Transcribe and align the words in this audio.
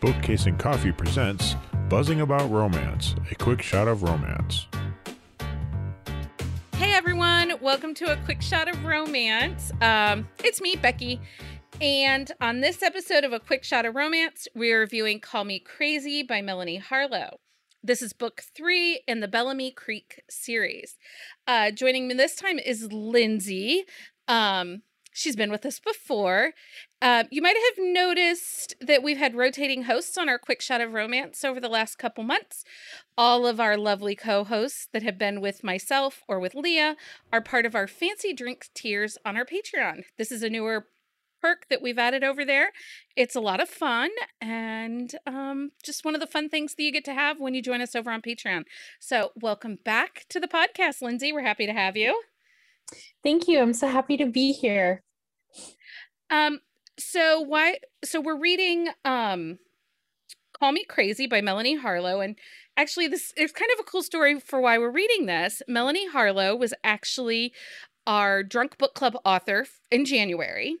Bookcase 0.00 0.46
and 0.46 0.56
Coffee 0.56 0.92
presents 0.92 1.56
Buzzing 1.88 2.20
About 2.20 2.48
Romance, 2.50 3.16
a 3.32 3.34
quick 3.34 3.60
shot 3.60 3.88
of 3.88 4.04
romance. 4.04 4.68
Hey 6.74 6.92
everyone, 6.92 7.54
welcome 7.60 7.94
to 7.94 8.12
a 8.12 8.16
quick 8.24 8.40
shot 8.40 8.68
of 8.68 8.84
romance. 8.84 9.72
Um, 9.80 10.28
it's 10.44 10.60
me, 10.60 10.76
Becky, 10.76 11.20
and 11.80 12.30
on 12.40 12.60
this 12.60 12.80
episode 12.80 13.24
of 13.24 13.32
A 13.32 13.40
Quick 13.40 13.64
Shot 13.64 13.86
of 13.86 13.96
Romance, 13.96 14.46
we're 14.54 14.78
reviewing 14.78 15.18
Call 15.18 15.42
Me 15.42 15.58
Crazy 15.58 16.22
by 16.22 16.42
Melanie 16.42 16.76
Harlow. 16.76 17.40
This 17.82 18.00
is 18.00 18.12
book 18.12 18.42
three 18.54 19.02
in 19.08 19.18
the 19.18 19.28
Bellamy 19.28 19.72
Creek 19.72 20.22
series. 20.30 20.96
Uh, 21.48 21.72
joining 21.72 22.06
me 22.06 22.14
this 22.14 22.36
time 22.36 22.60
is 22.60 22.92
Lindsay. 22.92 23.84
Um, 24.28 24.82
She's 25.18 25.34
been 25.34 25.50
with 25.50 25.66
us 25.66 25.80
before. 25.80 26.52
Uh, 27.02 27.24
you 27.28 27.42
might 27.42 27.56
have 27.56 27.84
noticed 27.84 28.76
that 28.80 29.02
we've 29.02 29.18
had 29.18 29.34
rotating 29.34 29.82
hosts 29.82 30.16
on 30.16 30.28
our 30.28 30.38
Quick 30.38 30.62
Shot 30.62 30.80
of 30.80 30.92
Romance 30.92 31.44
over 31.44 31.58
the 31.58 31.68
last 31.68 31.96
couple 31.96 32.22
months. 32.22 32.62
All 33.16 33.44
of 33.44 33.58
our 33.58 33.76
lovely 33.76 34.14
co 34.14 34.44
hosts 34.44 34.86
that 34.92 35.02
have 35.02 35.18
been 35.18 35.40
with 35.40 35.64
myself 35.64 36.22
or 36.28 36.38
with 36.38 36.54
Leah 36.54 36.94
are 37.32 37.40
part 37.40 37.66
of 37.66 37.74
our 37.74 37.88
fancy 37.88 38.32
drink 38.32 38.68
tiers 38.74 39.18
on 39.24 39.36
our 39.36 39.44
Patreon. 39.44 40.02
This 40.18 40.30
is 40.30 40.44
a 40.44 40.48
newer 40.48 40.86
perk 41.42 41.66
that 41.68 41.82
we've 41.82 41.98
added 41.98 42.22
over 42.22 42.44
there. 42.44 42.70
It's 43.16 43.34
a 43.34 43.40
lot 43.40 43.60
of 43.60 43.68
fun 43.68 44.10
and 44.40 45.12
um, 45.26 45.72
just 45.82 46.04
one 46.04 46.14
of 46.14 46.20
the 46.20 46.28
fun 46.28 46.48
things 46.48 46.76
that 46.76 46.82
you 46.84 46.92
get 46.92 47.04
to 47.06 47.14
have 47.14 47.40
when 47.40 47.54
you 47.54 47.62
join 47.62 47.80
us 47.80 47.96
over 47.96 48.12
on 48.12 48.22
Patreon. 48.22 48.66
So, 49.00 49.32
welcome 49.34 49.78
back 49.84 50.26
to 50.28 50.38
the 50.38 50.46
podcast, 50.46 51.02
Lindsay. 51.02 51.32
We're 51.32 51.42
happy 51.42 51.66
to 51.66 51.72
have 51.72 51.96
you. 51.96 52.22
Thank 53.24 53.48
you. 53.48 53.60
I'm 53.60 53.74
so 53.74 53.88
happy 53.88 54.16
to 54.16 54.26
be 54.26 54.52
here. 54.52 55.02
Um, 56.30 56.60
so 56.98 57.40
why 57.40 57.78
so 58.04 58.20
we're 58.20 58.38
reading 58.38 58.88
um 59.04 59.58
Call 60.58 60.72
Me 60.72 60.84
Crazy 60.84 61.26
by 61.26 61.40
Melanie 61.40 61.76
Harlow. 61.76 62.20
And 62.20 62.36
actually, 62.76 63.08
this 63.08 63.32
is 63.36 63.52
kind 63.52 63.70
of 63.74 63.80
a 63.80 63.88
cool 63.88 64.02
story 64.02 64.40
for 64.40 64.60
why 64.60 64.78
we're 64.78 64.90
reading 64.90 65.26
this. 65.26 65.62
Melanie 65.68 66.08
Harlow 66.08 66.56
was 66.56 66.74
actually 66.82 67.52
our 68.06 68.42
Drunk 68.42 68.78
Book 68.78 68.94
Club 68.94 69.16
author 69.24 69.66
in 69.90 70.04
January. 70.04 70.76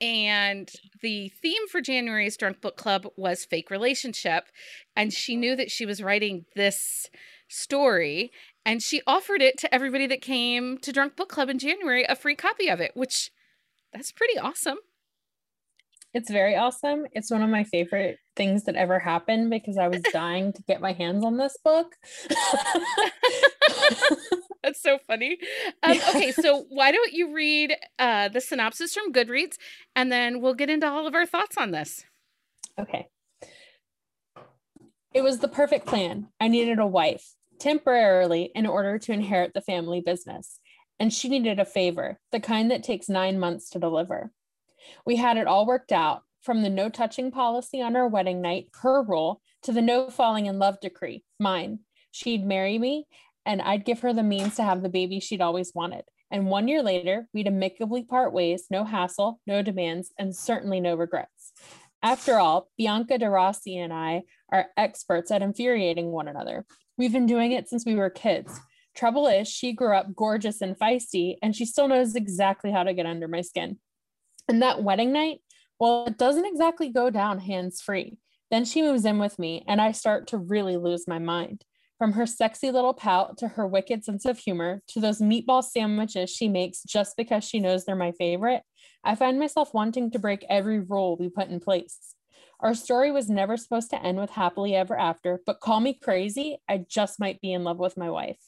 And 0.00 0.70
the 1.00 1.28
theme 1.28 1.68
for 1.68 1.80
January's 1.80 2.36
Drunk 2.36 2.60
Book 2.60 2.76
Club 2.76 3.06
was 3.16 3.44
fake 3.44 3.70
relationship. 3.70 4.44
And 4.96 5.12
she 5.12 5.36
knew 5.36 5.54
that 5.56 5.70
she 5.70 5.86
was 5.86 6.02
writing 6.02 6.46
this 6.56 7.08
story. 7.48 8.32
And 8.64 8.82
she 8.82 9.02
offered 9.06 9.42
it 9.42 9.58
to 9.58 9.72
everybody 9.72 10.06
that 10.06 10.22
came 10.22 10.78
to 10.78 10.92
Drunk 10.92 11.16
Book 11.16 11.28
Club 11.28 11.50
in 11.50 11.58
January 11.58 12.04
a 12.04 12.16
free 12.16 12.34
copy 12.34 12.68
of 12.68 12.80
it, 12.80 12.92
which 12.94 13.30
that's 13.92 14.12
pretty 14.12 14.38
awesome. 14.38 14.78
It's 16.14 16.30
very 16.30 16.54
awesome. 16.56 17.06
It's 17.12 17.30
one 17.30 17.42
of 17.42 17.48
my 17.48 17.64
favorite 17.64 18.18
things 18.36 18.64
that 18.64 18.76
ever 18.76 18.98
happened 18.98 19.48
because 19.50 19.78
I 19.78 19.88
was 19.88 20.02
dying 20.12 20.52
to 20.52 20.62
get 20.64 20.80
my 20.80 20.92
hands 20.92 21.24
on 21.24 21.38
this 21.38 21.56
book. 21.64 21.94
That's 24.62 24.80
so 24.80 24.98
funny. 25.06 25.38
Um, 25.82 25.98
okay, 26.10 26.32
so 26.32 26.66
why 26.68 26.92
don't 26.92 27.12
you 27.12 27.34
read 27.34 27.74
uh, 27.98 28.28
the 28.28 28.40
synopsis 28.40 28.94
from 28.94 29.12
Goodreads 29.12 29.56
and 29.96 30.12
then 30.12 30.40
we'll 30.40 30.54
get 30.54 30.70
into 30.70 30.86
all 30.86 31.06
of 31.06 31.14
our 31.14 31.26
thoughts 31.26 31.56
on 31.56 31.70
this. 31.70 32.04
Okay. 32.78 33.08
It 35.14 35.22
was 35.22 35.38
the 35.38 35.48
perfect 35.48 35.86
plan. 35.86 36.28
I 36.40 36.48
needed 36.48 36.78
a 36.78 36.86
wife 36.86 37.34
temporarily 37.58 38.50
in 38.54 38.66
order 38.66 38.98
to 38.98 39.12
inherit 39.12 39.54
the 39.54 39.60
family 39.60 40.00
business 40.00 40.58
and 41.02 41.12
she 41.12 41.28
needed 41.28 41.58
a 41.58 41.64
favor, 41.64 42.20
the 42.30 42.38
kind 42.38 42.70
that 42.70 42.84
takes 42.84 43.08
nine 43.08 43.36
months 43.36 43.70
to 43.70 43.80
deliver. 43.80 44.30
We 45.04 45.16
had 45.16 45.36
it 45.36 45.48
all 45.48 45.66
worked 45.66 45.90
out 45.90 46.22
from 46.42 46.62
the 46.62 46.70
no 46.70 46.88
touching 46.88 47.32
policy 47.32 47.82
on 47.82 47.96
our 47.96 48.06
wedding 48.06 48.40
night, 48.40 48.68
her 48.82 49.02
rule, 49.02 49.42
to 49.64 49.72
the 49.72 49.82
no 49.82 50.10
falling 50.10 50.46
in 50.46 50.60
love 50.60 50.78
decree, 50.80 51.24
mine. 51.40 51.80
She'd 52.12 52.46
marry 52.46 52.78
me, 52.78 53.08
and 53.44 53.60
I'd 53.60 53.84
give 53.84 53.98
her 54.02 54.12
the 54.12 54.22
means 54.22 54.54
to 54.54 54.62
have 54.62 54.80
the 54.80 54.88
baby 54.88 55.18
she'd 55.18 55.40
always 55.40 55.72
wanted. 55.74 56.04
And 56.30 56.46
one 56.46 56.68
year 56.68 56.84
later, 56.84 57.26
we'd 57.34 57.48
amicably 57.48 58.04
part 58.04 58.32
ways, 58.32 58.66
no 58.70 58.84
hassle, 58.84 59.40
no 59.44 59.60
demands, 59.60 60.12
and 60.20 60.36
certainly 60.36 60.78
no 60.78 60.94
regrets. 60.94 61.50
After 62.00 62.38
all, 62.38 62.68
Bianca 62.78 63.18
de 63.18 63.28
Rossi 63.28 63.76
and 63.76 63.92
I 63.92 64.22
are 64.52 64.66
experts 64.76 65.32
at 65.32 65.42
infuriating 65.42 66.12
one 66.12 66.28
another. 66.28 66.64
We've 66.96 67.12
been 67.12 67.26
doing 67.26 67.50
it 67.50 67.68
since 67.68 67.84
we 67.84 67.96
were 67.96 68.08
kids. 68.08 68.60
Trouble 68.94 69.26
is, 69.26 69.48
she 69.48 69.72
grew 69.72 69.96
up 69.96 70.14
gorgeous 70.14 70.60
and 70.60 70.78
feisty, 70.78 71.36
and 71.42 71.56
she 71.56 71.64
still 71.64 71.88
knows 71.88 72.14
exactly 72.14 72.70
how 72.70 72.82
to 72.82 72.94
get 72.94 73.06
under 73.06 73.28
my 73.28 73.40
skin. 73.40 73.78
And 74.48 74.60
that 74.62 74.82
wedding 74.82 75.12
night, 75.12 75.40
well, 75.80 76.04
it 76.06 76.18
doesn't 76.18 76.44
exactly 76.44 76.90
go 76.90 77.10
down 77.10 77.38
hands 77.38 77.80
free. 77.80 78.18
Then 78.50 78.64
she 78.64 78.82
moves 78.82 79.04
in 79.04 79.18
with 79.18 79.38
me, 79.38 79.64
and 79.66 79.80
I 79.80 79.92
start 79.92 80.26
to 80.28 80.38
really 80.38 80.76
lose 80.76 81.08
my 81.08 81.18
mind. 81.18 81.64
From 81.98 82.12
her 82.12 82.26
sexy 82.26 82.70
little 82.70 82.94
pout 82.94 83.38
to 83.38 83.48
her 83.48 83.66
wicked 83.66 84.04
sense 84.04 84.24
of 84.24 84.38
humor 84.38 84.82
to 84.88 85.00
those 85.00 85.20
meatball 85.20 85.64
sandwiches 85.64 86.30
she 86.30 86.48
makes 86.48 86.82
just 86.82 87.16
because 87.16 87.44
she 87.44 87.60
knows 87.60 87.84
they're 87.84 87.96
my 87.96 88.12
favorite, 88.12 88.62
I 89.04 89.14
find 89.14 89.38
myself 89.38 89.72
wanting 89.72 90.10
to 90.10 90.18
break 90.18 90.44
every 90.50 90.80
rule 90.80 91.16
we 91.16 91.28
put 91.28 91.48
in 91.48 91.60
place. 91.60 92.14
Our 92.60 92.74
story 92.74 93.10
was 93.10 93.30
never 93.30 93.56
supposed 93.56 93.90
to 93.90 94.02
end 94.02 94.18
with 94.18 94.30
happily 94.30 94.74
ever 94.76 94.98
after, 94.98 95.40
but 95.46 95.60
call 95.60 95.80
me 95.80 95.94
crazy, 95.94 96.58
I 96.68 96.84
just 96.88 97.18
might 97.18 97.40
be 97.40 97.52
in 97.52 97.64
love 97.64 97.78
with 97.78 97.96
my 97.96 98.10
wife. 98.10 98.38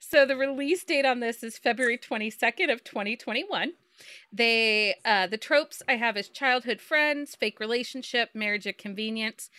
So 0.00 0.24
the 0.24 0.36
release 0.36 0.84
date 0.84 1.04
on 1.04 1.20
this 1.20 1.42
is 1.42 1.58
February 1.58 1.98
22nd 1.98 2.72
of 2.72 2.84
2021. 2.84 3.72
They 4.32 4.94
uh 5.04 5.26
the 5.26 5.38
tropes 5.38 5.82
I 5.88 5.96
have 5.96 6.16
is 6.16 6.28
childhood 6.28 6.80
friends, 6.80 7.34
fake 7.34 7.58
relationship, 7.58 8.30
marriage 8.34 8.66
of 8.66 8.76
convenience, 8.76 9.50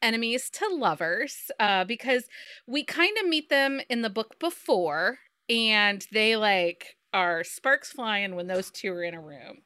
enemies 0.00 0.50
to 0.50 0.68
lovers, 0.68 1.50
uh, 1.60 1.84
because 1.84 2.24
we 2.66 2.84
kind 2.84 3.16
of 3.18 3.28
meet 3.28 3.48
them 3.48 3.80
in 3.88 4.02
the 4.02 4.10
book 4.10 4.38
before, 4.38 5.18
and 5.48 6.06
they 6.12 6.36
like 6.36 6.96
are 7.12 7.44
sparks 7.44 7.92
flying 7.92 8.34
when 8.34 8.46
those 8.46 8.70
two 8.70 8.92
are 8.92 9.04
in 9.04 9.14
a 9.14 9.20
room. 9.20 9.62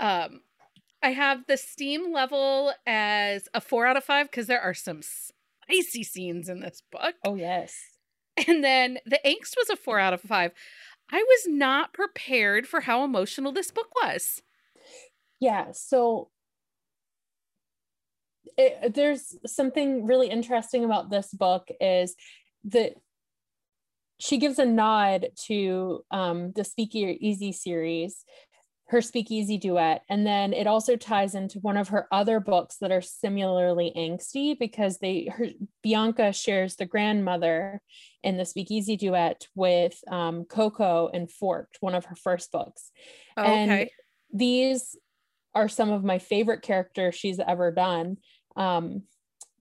Um, 0.00 0.40
I 1.02 1.10
have 1.10 1.46
the 1.46 1.56
steam 1.56 2.12
level 2.12 2.72
as 2.86 3.48
a 3.54 3.60
four 3.60 3.86
out 3.86 3.96
of 3.96 4.04
five 4.04 4.30
because 4.30 4.46
there 4.46 4.60
are 4.60 4.74
some 4.74 5.00
spicy 5.02 6.02
scenes 6.02 6.48
in 6.48 6.60
this 6.60 6.82
book. 6.90 7.14
Oh 7.24 7.34
yes. 7.34 7.97
And 8.46 8.62
then 8.62 8.98
the 9.04 9.20
angst 9.24 9.56
was 9.56 9.70
a 9.70 9.76
four 9.76 9.98
out 9.98 10.12
of 10.12 10.20
five. 10.20 10.52
I 11.10 11.18
was 11.18 11.46
not 11.46 11.92
prepared 11.92 12.66
for 12.66 12.80
how 12.80 13.02
emotional 13.02 13.52
this 13.52 13.70
book 13.70 13.88
was. 14.02 14.42
Yeah. 15.40 15.72
So 15.72 16.30
it, 18.56 18.94
there's 18.94 19.36
something 19.46 20.06
really 20.06 20.28
interesting 20.28 20.84
about 20.84 21.10
this 21.10 21.32
book 21.32 21.68
is 21.80 22.14
that 22.64 22.94
she 24.18 24.38
gives 24.38 24.58
a 24.58 24.66
nod 24.66 25.28
to 25.46 26.04
um, 26.10 26.52
the 26.52 26.64
Speakeasy 26.64 27.52
series 27.52 28.24
her 28.88 29.02
speakeasy 29.02 29.58
duet 29.58 30.02
and 30.08 30.26
then 30.26 30.54
it 30.54 30.66
also 30.66 30.96
ties 30.96 31.34
into 31.34 31.58
one 31.60 31.76
of 31.76 31.88
her 31.88 32.08
other 32.10 32.40
books 32.40 32.78
that 32.80 32.90
are 32.90 33.02
similarly 33.02 33.92
angsty 33.96 34.58
because 34.58 34.98
they 34.98 35.28
her 35.30 35.48
bianca 35.82 36.32
shares 36.32 36.76
the 36.76 36.86
grandmother 36.86 37.82
in 38.22 38.36
the 38.38 38.44
speakeasy 38.44 38.96
duet 38.96 39.46
with 39.54 39.98
um, 40.08 40.44
coco 40.44 41.10
and 41.12 41.30
forked 41.30 41.76
one 41.80 41.94
of 41.94 42.06
her 42.06 42.16
first 42.16 42.50
books 42.50 42.90
oh, 43.36 43.42
okay. 43.42 43.52
and 43.52 43.90
these 44.32 44.96
are 45.54 45.68
some 45.68 45.90
of 45.90 46.02
my 46.02 46.18
favorite 46.18 46.62
characters 46.62 47.14
she's 47.14 47.40
ever 47.46 47.70
done 47.70 48.16
um, 48.56 49.02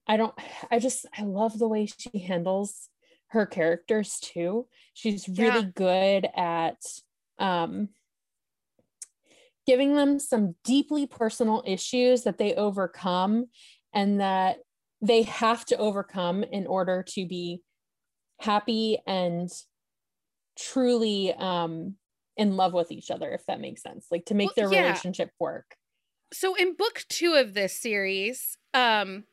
i 0.08 0.16
don't 0.16 0.34
i 0.72 0.80
just 0.80 1.06
i 1.18 1.24
love 1.24 1.60
the 1.60 1.68
way 1.68 1.86
she 1.86 2.20
handles 2.20 2.88
her 3.28 3.46
characters 3.46 4.20
too 4.22 4.66
she's 4.94 5.28
really 5.28 5.66
yeah. 5.66 5.72
good 5.76 6.28
at 6.34 6.82
um 7.40 7.90
giving 9.68 9.96
them 9.96 10.18
some 10.18 10.56
deeply 10.64 11.06
personal 11.06 11.62
issues 11.68 12.24
that 12.24 12.38
they 12.38 12.56
overcome 12.56 13.46
and 13.94 14.22
that 14.22 14.58
they 15.02 15.24
have 15.24 15.66
to 15.66 15.78
overcome 15.78 16.44
in 16.44 16.66
order 16.66 17.04
to 17.08 17.28
be 17.28 17.62
happy 18.40 18.98
and 19.06 19.50
truly 20.58 21.34
um 21.34 21.96
in 22.36 22.56
love 22.56 22.74
with 22.74 22.92
each 22.92 23.12
other 23.12 23.32
if 23.32 23.46
that 23.48 23.60
makes 23.60 23.84
sense 23.84 24.08
like 24.12 24.26
to 24.26 24.34
make 24.34 24.48
well, 24.56 24.70
their 24.70 24.74
yeah. 24.74 24.88
relationship 24.88 25.30
work 25.40 25.76
so 26.34 26.56
in 26.56 26.76
book 26.76 27.04
2 27.10 27.34
of 27.34 27.54
this 27.54 27.74
series 27.80 28.58
um 28.74 29.24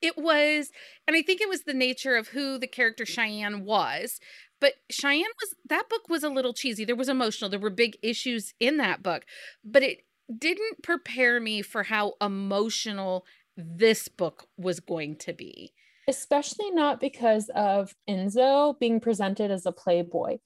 it 0.00 0.16
was 0.16 0.70
and 1.06 1.16
i 1.16 1.22
think 1.22 1.40
it 1.40 1.48
was 1.48 1.64
the 1.64 1.74
nature 1.74 2.16
of 2.16 2.28
who 2.28 2.58
the 2.58 2.66
character 2.66 3.04
cheyenne 3.04 3.64
was 3.64 4.18
but 4.62 4.74
Cheyenne 4.88 5.24
was 5.40 5.56
that 5.68 5.88
book 5.90 6.08
was 6.08 6.22
a 6.22 6.28
little 6.28 6.54
cheesy. 6.54 6.84
There 6.84 6.94
was 6.94 7.08
emotional. 7.08 7.50
There 7.50 7.58
were 7.58 7.68
big 7.68 7.98
issues 8.00 8.54
in 8.60 8.76
that 8.76 9.02
book, 9.02 9.24
but 9.64 9.82
it 9.82 10.06
didn't 10.38 10.84
prepare 10.84 11.40
me 11.40 11.62
for 11.62 11.82
how 11.82 12.14
emotional 12.20 13.26
this 13.56 14.06
book 14.06 14.46
was 14.56 14.78
going 14.78 15.16
to 15.16 15.32
be. 15.32 15.72
Especially 16.08 16.70
not 16.70 17.00
because 17.00 17.50
of 17.56 17.92
Enzo 18.08 18.78
being 18.78 19.00
presented 19.00 19.50
as 19.50 19.66
a 19.66 19.72
playboy. 19.72 20.38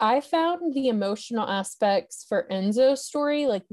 I 0.00 0.22
found 0.22 0.74
the 0.74 0.88
emotional 0.88 1.46
aspects 1.46 2.24
for 2.26 2.46
Enzo's 2.50 3.04
story 3.04 3.46
like 3.46 3.64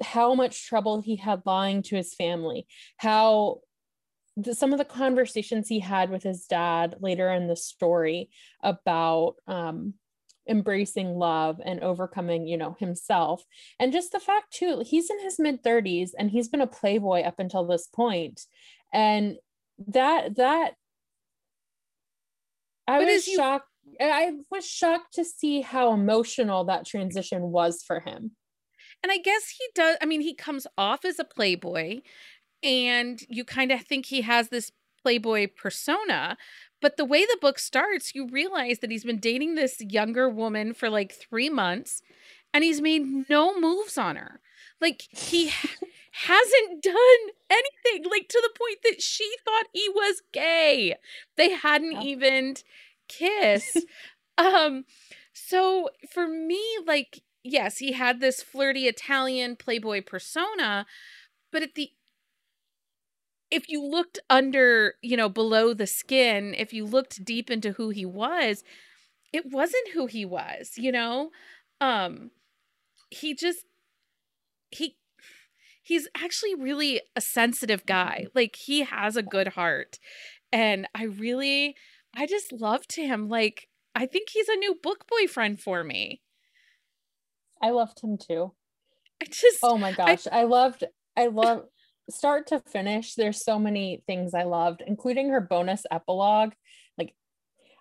how 0.00 0.34
much 0.34 0.68
trouble 0.68 1.00
he 1.00 1.16
had 1.16 1.42
lying 1.44 1.82
to 1.82 1.96
his 1.96 2.14
family, 2.14 2.68
how 2.98 3.62
the, 4.44 4.54
some 4.54 4.72
of 4.72 4.78
the 4.78 4.84
conversations 4.84 5.68
he 5.68 5.80
had 5.80 6.10
with 6.10 6.22
his 6.22 6.46
dad 6.46 6.96
later 7.00 7.30
in 7.30 7.46
the 7.46 7.56
story 7.56 8.30
about 8.62 9.36
um, 9.46 9.94
embracing 10.48 11.14
love 11.14 11.60
and 11.64 11.80
overcoming, 11.80 12.46
you 12.46 12.56
know, 12.56 12.76
himself. 12.78 13.44
And 13.78 13.92
just 13.92 14.12
the 14.12 14.20
fact 14.20 14.52
too, 14.52 14.82
he's 14.84 15.10
in 15.10 15.20
his 15.20 15.38
mid 15.38 15.62
30s 15.62 16.10
and 16.18 16.30
he's 16.30 16.48
been 16.48 16.60
a 16.60 16.66
playboy 16.66 17.22
up 17.22 17.38
until 17.38 17.66
this 17.66 17.86
point. 17.86 18.42
And 18.92 19.36
that 19.88 20.36
that 20.36 20.74
I 22.86 22.98
but 22.98 23.06
was 23.06 23.24
shocked. 23.24 23.66
You- 23.66 23.70
I 24.00 24.32
was 24.50 24.66
shocked 24.66 25.14
to 25.14 25.24
see 25.24 25.62
how 25.62 25.92
emotional 25.92 26.64
that 26.64 26.86
transition 26.86 27.42
was 27.50 27.82
for 27.82 28.00
him. 28.00 28.32
And 29.02 29.10
I 29.10 29.18
guess 29.18 29.48
he 29.48 29.64
does. 29.74 29.96
I 30.00 30.06
mean, 30.06 30.20
he 30.20 30.34
comes 30.34 30.66
off 30.76 31.04
as 31.04 31.18
a 31.18 31.24
playboy, 31.24 32.00
and 32.62 33.20
you 33.28 33.44
kind 33.44 33.72
of 33.72 33.82
think 33.82 34.06
he 34.06 34.22
has 34.22 34.48
this 34.48 34.72
playboy 35.02 35.48
persona. 35.48 36.36
But 36.80 36.96
the 36.96 37.04
way 37.04 37.24
the 37.24 37.38
book 37.40 37.58
starts, 37.58 38.14
you 38.14 38.28
realize 38.28 38.78
that 38.78 38.90
he's 38.90 39.04
been 39.04 39.18
dating 39.18 39.54
this 39.54 39.80
younger 39.80 40.28
woman 40.28 40.72
for 40.72 40.88
like 40.88 41.12
three 41.12 41.50
months 41.50 42.02
and 42.52 42.64
he's 42.64 42.80
made 42.80 43.28
no 43.28 43.58
moves 43.58 43.98
on 43.98 44.16
her. 44.16 44.40
Like 44.80 45.02
he 45.10 45.48
hasn't 46.12 46.82
done 46.82 46.94
anything, 47.50 48.10
like 48.10 48.28
to 48.28 48.40
the 48.42 48.58
point 48.58 48.78
that 48.84 49.02
she 49.02 49.30
thought 49.44 49.66
he 49.72 49.88
was 49.94 50.22
gay. 50.32 50.96
They 51.36 51.50
hadn't 51.50 52.02
even 52.02 52.56
kissed. 53.08 53.78
um, 54.38 54.84
so 55.32 55.90
for 56.10 56.26
me, 56.26 56.62
like, 56.86 57.22
yes, 57.42 57.78
he 57.78 57.92
had 57.92 58.20
this 58.20 58.42
flirty 58.42 58.86
Italian 58.86 59.56
playboy 59.56 60.02
persona, 60.02 60.86
but 61.52 61.62
at 61.62 61.74
the 61.74 61.90
if 63.50 63.68
you 63.68 63.84
looked 63.84 64.18
under, 64.28 64.94
you 65.02 65.16
know, 65.16 65.28
below 65.28 65.74
the 65.74 65.86
skin, 65.86 66.54
if 66.56 66.72
you 66.72 66.84
looked 66.84 67.24
deep 67.24 67.50
into 67.50 67.72
who 67.72 67.90
he 67.90 68.06
was, 68.06 68.62
it 69.32 69.44
wasn't 69.50 69.90
who 69.92 70.06
he 70.06 70.24
was, 70.24 70.72
you 70.76 70.92
know? 70.92 71.30
Um 71.80 72.30
he 73.10 73.34
just 73.34 73.64
he 74.70 74.96
he's 75.82 76.08
actually 76.16 76.54
really 76.54 77.00
a 77.16 77.20
sensitive 77.20 77.86
guy. 77.86 78.26
Like 78.34 78.56
he 78.56 78.82
has 78.82 79.16
a 79.16 79.22
good 79.22 79.48
heart. 79.48 79.98
And 80.52 80.86
I 80.94 81.04
really 81.04 81.76
I 82.14 82.26
just 82.26 82.52
loved 82.52 82.94
him. 82.96 83.28
Like 83.28 83.68
I 83.94 84.06
think 84.06 84.30
he's 84.30 84.48
a 84.48 84.56
new 84.56 84.76
book 84.80 85.06
boyfriend 85.08 85.60
for 85.60 85.82
me. 85.82 86.22
I 87.62 87.70
loved 87.70 88.00
him 88.00 88.16
too. 88.16 88.52
I 89.20 89.26
just 89.26 89.58
Oh 89.62 89.76
my 89.76 89.92
gosh. 89.92 90.26
I, 90.30 90.40
I 90.40 90.44
loved 90.44 90.84
I 91.16 91.26
love 91.26 91.64
start 92.08 92.46
to 92.48 92.60
finish, 92.60 93.14
there's 93.14 93.44
so 93.44 93.58
many 93.58 94.02
things 94.06 94.34
I 94.34 94.44
loved, 94.44 94.82
including 94.86 95.30
her 95.30 95.40
bonus 95.40 95.84
epilogue. 95.90 96.52
Like, 96.96 97.14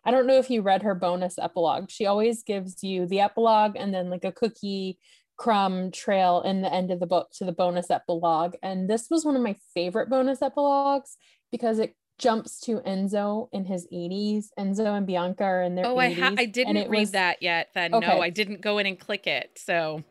I 0.06 0.12
don't 0.12 0.27
know 0.27 0.38
if 0.38 0.50
you 0.50 0.62
read 0.62 0.83
her 0.83 0.95
bonus 0.95 1.38
epilogue. 1.38 1.89
She 1.89 2.06
always 2.06 2.44
gives 2.44 2.83
you 2.83 3.06
the 3.06 3.21
epilogue 3.21 3.75
and 3.75 3.94
then 3.94 4.10
like 4.10 4.25
a 4.25 4.31
cookie 4.31 5.00
crumb 5.38 5.89
trail 5.92 6.42
in 6.42 6.62
the 6.62 6.71
end 6.71 6.92
of 6.92 7.00
the 7.00 7.07
book 7.07 7.30
to 7.38 7.45
the 7.45 7.51
bonus 7.51 7.89
epilogue. 7.89 8.56
And 8.62 8.89
this 8.89 9.07
was 9.10 9.25
one 9.25 9.36
of 9.36 9.42
my 9.42 9.56
favorite 9.74 10.10
bonus 10.10 10.42
epilogues 10.42 11.18
because 11.51 11.80
it 11.80 11.95
jumps 12.19 12.60
to 12.60 12.81
Enzo 12.81 13.48
in 13.54 13.66
his 13.66 13.88
80s. 13.92 14.48
Enzo 14.60 14.98
and 14.98 15.07
Bianca 15.07 15.44
are 15.45 15.63
in 15.63 15.75
their 15.75 15.86
oh, 15.86 15.95
80s. 15.95 16.00
I, 16.00 16.10
ha- 16.12 16.36
I 16.38 16.45
didn't 16.45 16.89
read 16.89 17.00
was... 17.00 17.12
that 17.12 17.42
yet. 17.42 17.69
Then 17.74 17.95
okay. 17.95 18.07
no, 18.07 18.21
I 18.21 18.30
didn't 18.30 18.62
go 18.62 18.77
in 18.77 18.86
and 18.86 19.00
click 19.00 19.25
it. 19.25 19.51
So 19.57 20.04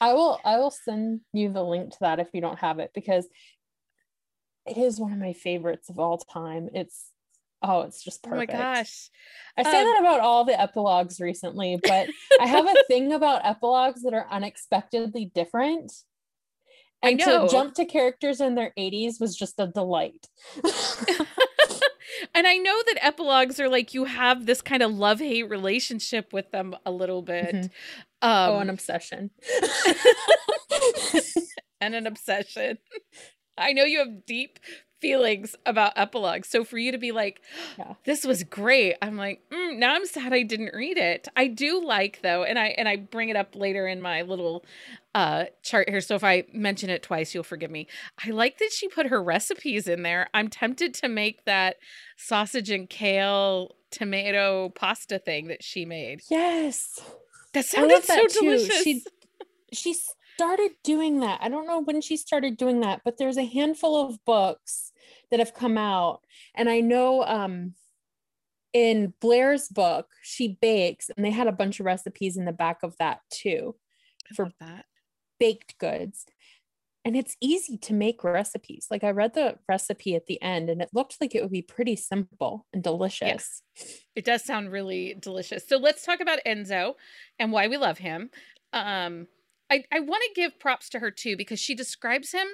I 0.00 0.12
will 0.12 0.38
I 0.44 0.58
will 0.58 0.70
send 0.70 1.20
you 1.32 1.52
the 1.52 1.62
link 1.62 1.92
to 1.92 1.98
that 2.02 2.20
if 2.20 2.28
you 2.32 2.40
don't 2.40 2.58
have 2.58 2.78
it 2.78 2.90
because 2.94 3.26
it 4.66 4.76
is 4.76 5.00
one 5.00 5.12
of 5.12 5.18
my 5.18 5.32
favorites 5.32 5.88
of 5.88 5.98
all 5.98 6.18
time. 6.18 6.68
It's 6.72 7.10
oh, 7.62 7.82
it's 7.82 8.02
just 8.02 8.22
perfect. 8.22 8.52
Oh 8.52 8.56
my 8.56 8.74
gosh. 8.74 9.10
I 9.56 9.62
say 9.62 9.80
um, 9.80 9.84
that 9.84 10.00
about 10.00 10.20
all 10.20 10.44
the 10.44 10.60
epilogues 10.60 11.20
recently, 11.20 11.78
but 11.82 12.08
I 12.40 12.46
have 12.46 12.66
a 12.66 12.74
thing 12.88 13.12
about 13.12 13.44
epilogues 13.44 14.02
that 14.02 14.14
are 14.14 14.26
unexpectedly 14.30 15.30
different. 15.34 15.92
And 17.02 17.20
to 17.20 17.48
jump 17.50 17.74
to 17.74 17.84
characters 17.84 18.40
in 18.40 18.54
their 18.54 18.72
80s 18.78 19.20
was 19.20 19.36
just 19.36 19.60
a 19.60 19.66
delight. 19.66 20.26
and 22.34 22.46
I 22.46 22.56
know 22.56 22.82
that 22.86 22.98
epilogues 23.02 23.60
are 23.60 23.68
like 23.68 23.92
you 23.92 24.04
have 24.04 24.46
this 24.46 24.62
kind 24.62 24.82
of 24.82 24.92
love 24.92 25.18
hate 25.18 25.50
relationship 25.50 26.32
with 26.32 26.50
them 26.50 26.74
a 26.86 26.90
little 26.90 27.20
bit. 27.20 27.54
Mm-hmm. 27.54 28.26
Um, 28.26 28.50
oh, 28.50 28.58
an 28.58 28.70
obsession. 28.70 29.30
and 31.82 31.94
an 31.94 32.06
obsession. 32.06 32.78
I 33.56 33.72
know 33.72 33.84
you 33.84 33.98
have 33.98 34.26
deep 34.26 34.58
feelings 35.04 35.54
about 35.66 35.92
epilogues. 35.96 36.48
So 36.48 36.64
for 36.64 36.78
you 36.78 36.90
to 36.92 36.96
be 36.96 37.12
like, 37.12 37.42
yeah. 37.78 37.92
this 38.04 38.24
was 38.24 38.42
great, 38.42 38.94
I'm 39.02 39.18
like, 39.18 39.42
mm, 39.52 39.76
now 39.76 39.94
I'm 39.94 40.06
sad 40.06 40.32
I 40.32 40.42
didn't 40.42 40.74
read 40.74 40.96
it. 40.96 41.28
I 41.36 41.46
do 41.46 41.84
like 41.84 42.22
though, 42.22 42.42
and 42.42 42.58
I 42.58 42.68
and 42.68 42.88
I 42.88 42.96
bring 42.96 43.28
it 43.28 43.36
up 43.36 43.54
later 43.54 43.86
in 43.86 44.00
my 44.00 44.22
little 44.22 44.64
uh 45.14 45.44
chart 45.62 45.90
here. 45.90 46.00
So 46.00 46.14
if 46.14 46.24
I 46.24 46.44
mention 46.54 46.88
it 46.88 47.02
twice, 47.02 47.34
you'll 47.34 47.44
forgive 47.44 47.70
me. 47.70 47.86
I 48.24 48.30
like 48.30 48.56
that 48.58 48.72
she 48.72 48.88
put 48.88 49.08
her 49.08 49.22
recipes 49.22 49.88
in 49.88 50.04
there. 50.04 50.28
I'm 50.32 50.48
tempted 50.48 50.94
to 50.94 51.08
make 51.08 51.44
that 51.44 51.76
sausage 52.16 52.70
and 52.70 52.88
kale 52.88 53.76
tomato 53.90 54.70
pasta 54.70 55.18
thing 55.18 55.48
that 55.48 55.62
she 55.62 55.84
made. 55.84 56.22
Yes. 56.30 56.98
That 57.52 57.66
sounded 57.66 58.04
so 58.04 58.26
delicious. 58.26 58.82
She 58.82 59.04
she's 59.70 60.14
started 60.34 60.72
doing 60.82 61.20
that. 61.20 61.40
I 61.42 61.48
don't 61.48 61.66
know 61.66 61.80
when 61.80 62.00
she 62.00 62.16
started 62.16 62.56
doing 62.56 62.80
that, 62.80 63.02
but 63.04 63.18
there's 63.18 63.36
a 63.36 63.44
handful 63.44 63.96
of 63.96 64.24
books 64.24 64.92
that 65.30 65.40
have 65.40 65.54
come 65.54 65.78
out. 65.78 66.20
And 66.54 66.68
I 66.68 66.80
know 66.80 67.24
um, 67.24 67.74
in 68.72 69.14
Blair's 69.20 69.68
book, 69.68 70.08
she 70.22 70.58
bakes, 70.60 71.10
and 71.10 71.24
they 71.24 71.30
had 71.30 71.46
a 71.46 71.52
bunch 71.52 71.80
of 71.80 71.86
recipes 71.86 72.36
in 72.36 72.44
the 72.44 72.52
back 72.52 72.82
of 72.82 72.96
that 72.98 73.20
too 73.30 73.76
for 74.34 74.50
that 74.60 74.86
baked 75.38 75.78
goods. 75.78 76.26
And 77.06 77.16
it's 77.16 77.36
easy 77.40 77.76
to 77.78 77.92
make 77.92 78.24
recipes. 78.24 78.86
Like 78.90 79.04
I 79.04 79.10
read 79.10 79.34
the 79.34 79.58
recipe 79.68 80.14
at 80.14 80.26
the 80.26 80.40
end 80.40 80.70
and 80.70 80.80
it 80.80 80.88
looked 80.94 81.18
like 81.20 81.34
it 81.34 81.42
would 81.42 81.52
be 81.52 81.60
pretty 81.60 81.96
simple 81.96 82.66
and 82.72 82.82
delicious. 82.82 83.62
Yes. 83.76 83.96
It 84.14 84.24
does 84.24 84.42
sound 84.42 84.72
really 84.72 85.14
delicious. 85.20 85.68
So 85.68 85.76
let's 85.76 86.04
talk 86.04 86.20
about 86.20 86.38
Enzo 86.46 86.94
and 87.38 87.52
why 87.52 87.68
we 87.68 87.76
love 87.76 87.98
him. 87.98 88.30
Um, 88.72 89.26
I, 89.70 89.84
I 89.92 90.00
want 90.00 90.22
to 90.22 90.40
give 90.40 90.58
props 90.58 90.88
to 90.90 90.98
her 90.98 91.10
too 91.10 91.36
because 91.36 91.60
she 91.60 91.74
describes 91.74 92.32
him 92.32 92.46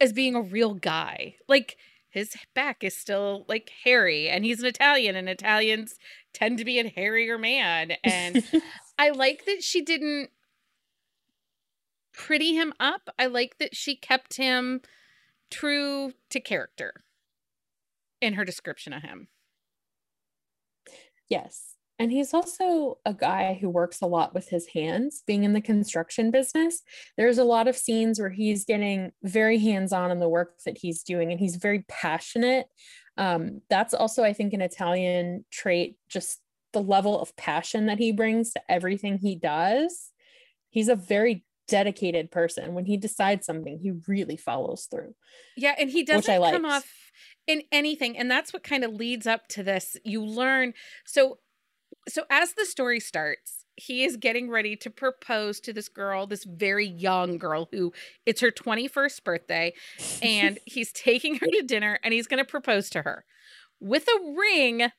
as 0.00 0.12
being 0.12 0.34
a 0.34 0.42
real 0.42 0.74
guy. 0.74 1.36
Like 1.48 1.76
his 2.08 2.34
back 2.54 2.82
is 2.82 2.96
still 2.96 3.44
like 3.48 3.70
hairy 3.84 4.28
and 4.28 4.44
he's 4.44 4.60
an 4.60 4.66
Italian 4.66 5.14
and 5.14 5.28
Italians 5.28 5.96
tend 6.32 6.58
to 6.58 6.64
be 6.64 6.78
a 6.78 6.88
hairier 6.88 7.38
man. 7.38 7.92
And 8.02 8.42
I 8.98 9.10
like 9.10 9.44
that 9.46 9.62
she 9.62 9.82
didn't 9.82 10.30
pretty 12.12 12.54
him 12.54 12.72
up. 12.80 13.08
I 13.18 13.26
like 13.26 13.58
that 13.58 13.76
she 13.76 13.94
kept 13.94 14.36
him 14.36 14.80
true 15.50 16.12
to 16.30 16.40
character 16.40 17.04
in 18.20 18.34
her 18.34 18.44
description 18.44 18.92
of 18.92 19.02
him. 19.02 19.28
Yes. 21.28 21.77
And 21.98 22.12
he's 22.12 22.32
also 22.32 22.98
a 23.04 23.12
guy 23.12 23.58
who 23.60 23.68
works 23.68 24.00
a 24.00 24.06
lot 24.06 24.32
with 24.32 24.48
his 24.48 24.68
hands, 24.68 25.22
being 25.26 25.42
in 25.42 25.52
the 25.52 25.60
construction 25.60 26.30
business. 26.30 26.82
There's 27.16 27.38
a 27.38 27.44
lot 27.44 27.66
of 27.66 27.76
scenes 27.76 28.20
where 28.20 28.30
he's 28.30 28.64
getting 28.64 29.12
very 29.24 29.58
hands 29.58 29.92
on 29.92 30.10
in 30.10 30.20
the 30.20 30.28
work 30.28 30.60
that 30.64 30.78
he's 30.78 31.02
doing, 31.02 31.32
and 31.32 31.40
he's 31.40 31.56
very 31.56 31.84
passionate. 31.88 32.66
Um, 33.16 33.62
that's 33.68 33.94
also, 33.94 34.22
I 34.22 34.32
think, 34.32 34.52
an 34.52 34.60
Italian 34.60 35.44
trait, 35.50 35.96
just 36.08 36.40
the 36.72 36.82
level 36.82 37.20
of 37.20 37.36
passion 37.36 37.86
that 37.86 37.98
he 37.98 38.12
brings 38.12 38.52
to 38.52 38.60
everything 38.68 39.18
he 39.18 39.34
does. 39.34 40.12
He's 40.70 40.88
a 40.88 40.94
very 40.94 41.44
dedicated 41.66 42.30
person. 42.30 42.74
When 42.74 42.84
he 42.84 42.96
decides 42.96 43.44
something, 43.44 43.78
he 43.78 43.92
really 44.06 44.36
follows 44.36 44.86
through. 44.90 45.14
Yeah, 45.56 45.74
and 45.78 45.90
he 45.90 46.04
doesn't 46.04 46.40
come 46.40 46.64
off 46.64 46.86
in 47.46 47.62
anything. 47.72 48.16
And 48.16 48.30
that's 48.30 48.52
what 48.52 48.62
kind 48.62 48.84
of 48.84 48.92
leads 48.92 49.26
up 49.26 49.48
to 49.48 49.62
this. 49.62 49.96
You 50.04 50.24
learn. 50.24 50.74
So 51.04 51.38
so 52.08 52.24
as 52.30 52.54
the 52.54 52.64
story 52.64 53.00
starts, 53.00 53.64
he 53.76 54.04
is 54.04 54.16
getting 54.16 54.50
ready 54.50 54.74
to 54.76 54.90
propose 54.90 55.60
to 55.60 55.72
this 55.72 55.88
girl, 55.88 56.26
this 56.26 56.44
very 56.44 56.86
young 56.86 57.38
girl 57.38 57.68
who 57.70 57.92
it's 58.26 58.40
her 58.40 58.50
21st 58.50 59.22
birthday, 59.24 59.72
and 60.20 60.58
he's 60.66 60.92
taking 60.92 61.36
her 61.36 61.46
to 61.46 61.62
dinner 61.62 61.98
and 62.02 62.12
he's 62.12 62.26
going 62.26 62.44
to 62.44 62.50
propose 62.50 62.90
to 62.90 63.02
her 63.02 63.24
with 63.80 64.06
a 64.08 64.34
ring 64.36 64.90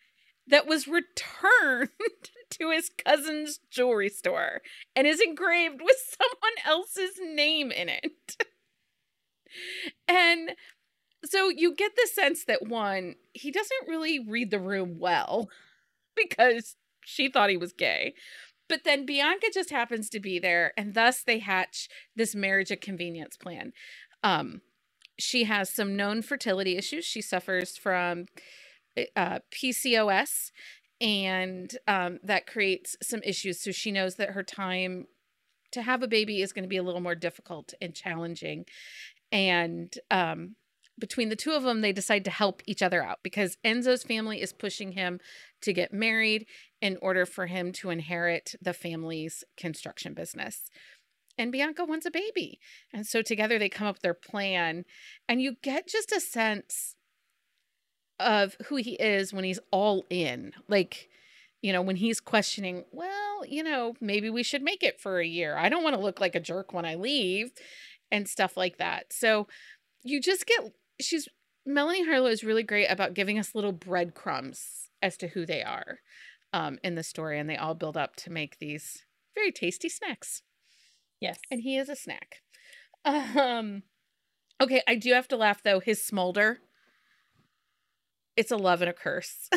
that 0.47 0.67
was 0.67 0.87
returned 0.87 1.89
to 2.49 2.71
his 2.71 2.89
cousin's 3.05 3.59
jewelry 3.69 4.09
store 4.09 4.61
and 4.95 5.05
is 5.05 5.19
engraved 5.19 5.81
with 5.81 5.97
someone 6.17 6.57
else's 6.65 7.19
name 7.21 7.71
in 7.71 7.89
it. 7.89 8.37
and 10.07 10.51
so 11.25 11.49
you 11.49 11.75
get 11.75 11.91
the 11.95 12.07
sense 12.13 12.45
that 12.45 12.67
one, 12.67 13.15
he 13.33 13.51
doesn't 13.51 13.87
really 13.87 14.19
read 14.19 14.51
the 14.51 14.59
room 14.59 14.97
well 14.99 15.49
because 16.15 16.75
she 17.05 17.29
thought 17.29 17.49
he 17.49 17.57
was 17.57 17.73
gay. 17.73 18.13
but 18.67 18.83
then 18.83 19.05
Bianca 19.05 19.47
just 19.51 19.71
happens 19.71 20.09
to 20.09 20.19
be 20.19 20.37
there, 20.39 20.73
and 20.77 20.93
thus 20.93 21.23
they 21.23 21.39
hatch 21.39 21.89
this 22.15 22.35
marriage 22.35 22.69
of 22.71 22.79
convenience 22.79 23.35
plan. 23.35 23.73
Um, 24.23 24.61
she 25.17 25.45
has 25.45 25.69
some 25.69 25.95
known 25.95 26.21
fertility 26.21 26.77
issues. 26.77 27.03
She 27.03 27.21
suffers 27.21 27.77
from 27.77 28.25
uh, 29.15 29.39
PCOS, 29.51 30.51
and 31.01 31.75
um, 31.87 32.19
that 32.23 32.47
creates 32.47 32.95
some 33.01 33.21
issues. 33.23 33.61
So 33.61 33.71
she 33.71 33.91
knows 33.91 34.15
that 34.15 34.31
her 34.31 34.43
time 34.43 35.05
to 35.71 35.81
have 35.81 36.03
a 36.03 36.07
baby 36.07 36.41
is 36.41 36.53
going 36.53 36.63
to 36.63 36.69
be 36.69 36.77
a 36.77 36.83
little 36.83 37.01
more 37.01 37.15
difficult 37.15 37.73
and 37.81 37.93
challenging. 37.93 38.65
And 39.31 39.93
um, 40.09 40.55
between 40.99 41.29
the 41.29 41.35
two 41.35 41.51
of 41.51 41.63
them, 41.63 41.81
they 41.81 41.91
decide 41.91 42.25
to 42.25 42.31
help 42.31 42.61
each 42.65 42.81
other 42.81 43.03
out 43.03 43.19
because 43.23 43.57
Enzo's 43.63 44.03
family 44.03 44.41
is 44.41 44.51
pushing 44.51 44.93
him 44.93 45.19
to 45.61 45.73
get 45.73 45.93
married 45.93 46.47
in 46.81 46.97
order 47.01 47.25
for 47.25 47.47
him 47.47 47.71
to 47.73 47.89
inherit 47.89 48.55
the 48.61 48.73
family's 48.73 49.43
construction 49.57 50.13
business. 50.13 50.69
And 51.37 51.51
Bianca 51.51 51.85
wants 51.85 52.05
a 52.05 52.11
baby. 52.11 52.59
And 52.93 53.07
so 53.07 53.21
together 53.21 53.57
they 53.57 53.69
come 53.69 53.87
up 53.87 53.95
with 53.95 54.01
their 54.01 54.13
plan. 54.13 54.83
And 55.27 55.41
you 55.41 55.55
get 55.61 55.87
just 55.87 56.11
a 56.11 56.19
sense 56.19 56.95
of 58.19 58.55
who 58.67 58.75
he 58.75 58.91
is 58.93 59.33
when 59.33 59.45
he's 59.45 59.59
all 59.71 60.05
in. 60.09 60.51
Like, 60.67 61.07
you 61.61 61.71
know, 61.71 61.81
when 61.81 61.95
he's 61.95 62.19
questioning, 62.19 62.83
well, 62.91 63.45
you 63.45 63.63
know, 63.63 63.95
maybe 64.01 64.29
we 64.29 64.43
should 64.43 64.61
make 64.61 64.83
it 64.83 64.99
for 64.99 65.19
a 65.19 65.25
year. 65.25 65.57
I 65.57 65.69
don't 65.69 65.83
want 65.83 65.95
to 65.95 66.01
look 66.01 66.19
like 66.19 66.35
a 66.35 66.41
jerk 66.41 66.73
when 66.73 66.85
I 66.85 66.95
leave 66.95 67.51
and 68.11 68.27
stuff 68.27 68.57
like 68.57 68.77
that. 68.77 69.13
So 69.13 69.47
you 70.03 70.21
just 70.21 70.45
get 70.45 70.71
she's 70.99 71.27
Melanie 71.65 72.05
Harlow 72.05 72.27
is 72.27 72.43
really 72.43 72.63
great 72.63 72.87
about 72.87 73.13
giving 73.13 73.37
us 73.37 73.55
little 73.55 73.71
breadcrumbs 73.71 74.89
as 75.01 75.15
to 75.17 75.27
who 75.27 75.45
they 75.45 75.63
are 75.63 75.99
um, 76.53 76.79
in 76.83 76.95
the 76.95 77.03
story, 77.03 77.39
and 77.39 77.49
they 77.49 77.57
all 77.57 77.75
build 77.75 77.97
up 77.97 78.15
to 78.17 78.31
make 78.31 78.59
these 78.59 79.05
very 79.35 79.51
tasty 79.51 79.89
snacks. 79.89 80.41
Yes, 81.19 81.39
and 81.51 81.61
he 81.61 81.77
is 81.77 81.89
a 81.89 81.95
snack. 81.95 82.37
Um, 83.05 83.83
okay, 84.61 84.81
I 84.85 84.95
do 84.95 85.13
have 85.13 85.29
to 85.29 85.37
laugh 85.37 85.63
though. 85.63 85.79
His 85.79 86.03
smolder, 86.03 86.59
it's 88.35 88.51
a 88.51 88.57
love 88.57 88.81
and 88.81 88.89
a 88.89 88.93
curse. 88.93 89.49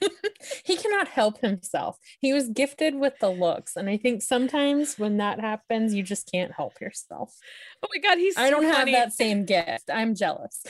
he 0.64 0.76
cannot 0.76 1.08
help 1.08 1.40
himself. 1.40 1.98
He 2.20 2.32
was 2.32 2.48
gifted 2.48 2.94
with 2.96 3.14
the 3.20 3.30
looks. 3.30 3.76
And 3.76 3.88
I 3.88 3.96
think 3.96 4.22
sometimes 4.22 4.98
when 4.98 5.16
that 5.18 5.40
happens, 5.40 5.94
you 5.94 6.02
just 6.02 6.30
can't 6.30 6.52
help 6.52 6.80
yourself. 6.80 7.36
Oh 7.82 7.88
my 7.94 8.00
God, 8.00 8.18
he's 8.18 8.34
so 8.34 8.42
I 8.42 8.50
don't 8.50 8.64
funny. 8.64 8.92
have 8.92 9.10
that 9.10 9.12
same 9.12 9.44
gift. 9.44 9.90
I'm 9.92 10.14
jealous. 10.14 10.62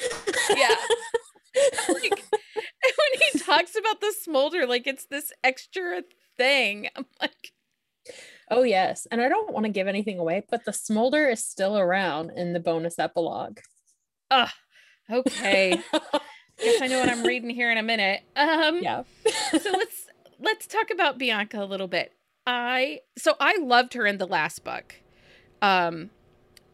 Yeah. 0.54 0.76
like 1.88 2.24
when 3.12 3.20
he 3.32 3.38
talks 3.38 3.76
about 3.76 4.00
the 4.00 4.12
smolder, 4.20 4.66
like 4.66 4.86
it's 4.86 5.06
this 5.06 5.32
extra 5.44 6.02
thing. 6.36 6.88
I'm 6.96 7.06
like, 7.20 7.52
Oh, 8.50 8.62
yes. 8.62 9.06
And 9.10 9.20
I 9.20 9.28
don't 9.28 9.52
want 9.52 9.66
to 9.66 9.72
give 9.72 9.86
anything 9.88 10.18
away, 10.18 10.42
but 10.50 10.64
the 10.64 10.72
smolder 10.72 11.28
is 11.28 11.44
still 11.44 11.76
around 11.78 12.30
in 12.30 12.54
the 12.54 12.60
bonus 12.60 12.98
epilogue. 12.98 13.58
oh, 14.30 14.48
okay. 15.10 15.74
I 15.92 16.18
guess 16.62 16.80
I 16.80 16.86
know 16.86 17.00
what 17.00 17.10
I'm 17.10 17.24
reading 17.24 17.50
here 17.50 17.70
in 17.70 17.76
a 17.76 17.82
minute. 17.82 18.22
Um, 18.36 18.82
Yeah. 18.82 19.02
so 19.50 19.70
let's 19.72 20.06
let's 20.40 20.66
talk 20.66 20.90
about 20.90 21.18
Bianca 21.18 21.62
a 21.62 21.66
little 21.66 21.88
bit. 21.88 22.12
I 22.46 23.00
so 23.18 23.34
I 23.38 23.58
loved 23.58 23.92
her 23.92 24.06
in 24.06 24.16
the 24.16 24.26
last 24.26 24.64
book, 24.64 24.94
um, 25.60 26.08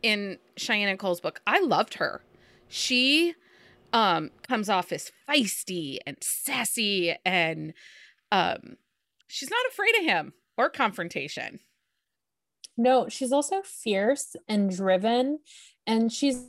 in 0.03 0.39
Cheyenne 0.57 0.89
and 0.89 0.99
Cole's 0.99 1.21
book. 1.21 1.41
I 1.45 1.61
loved 1.61 1.95
her. 1.95 2.23
She 2.69 3.35
um 3.95 4.31
comes 4.47 4.69
off 4.69 4.93
as 4.93 5.11
feisty 5.27 5.99
and 6.07 6.19
sassy 6.21 7.17
and 7.25 7.73
um 8.31 8.77
she's 9.29 9.51
not 9.51 9.67
afraid 9.71 9.97
of 9.99 10.05
him 10.05 10.35
or 10.57 10.69
confrontation. 10.69 11.61
No, 12.77 13.09
she's 13.09 13.33
also 13.33 13.63
fierce 13.63 14.35
and 14.49 14.75
driven, 14.75 15.39
and 15.87 16.13
she's 16.13 16.45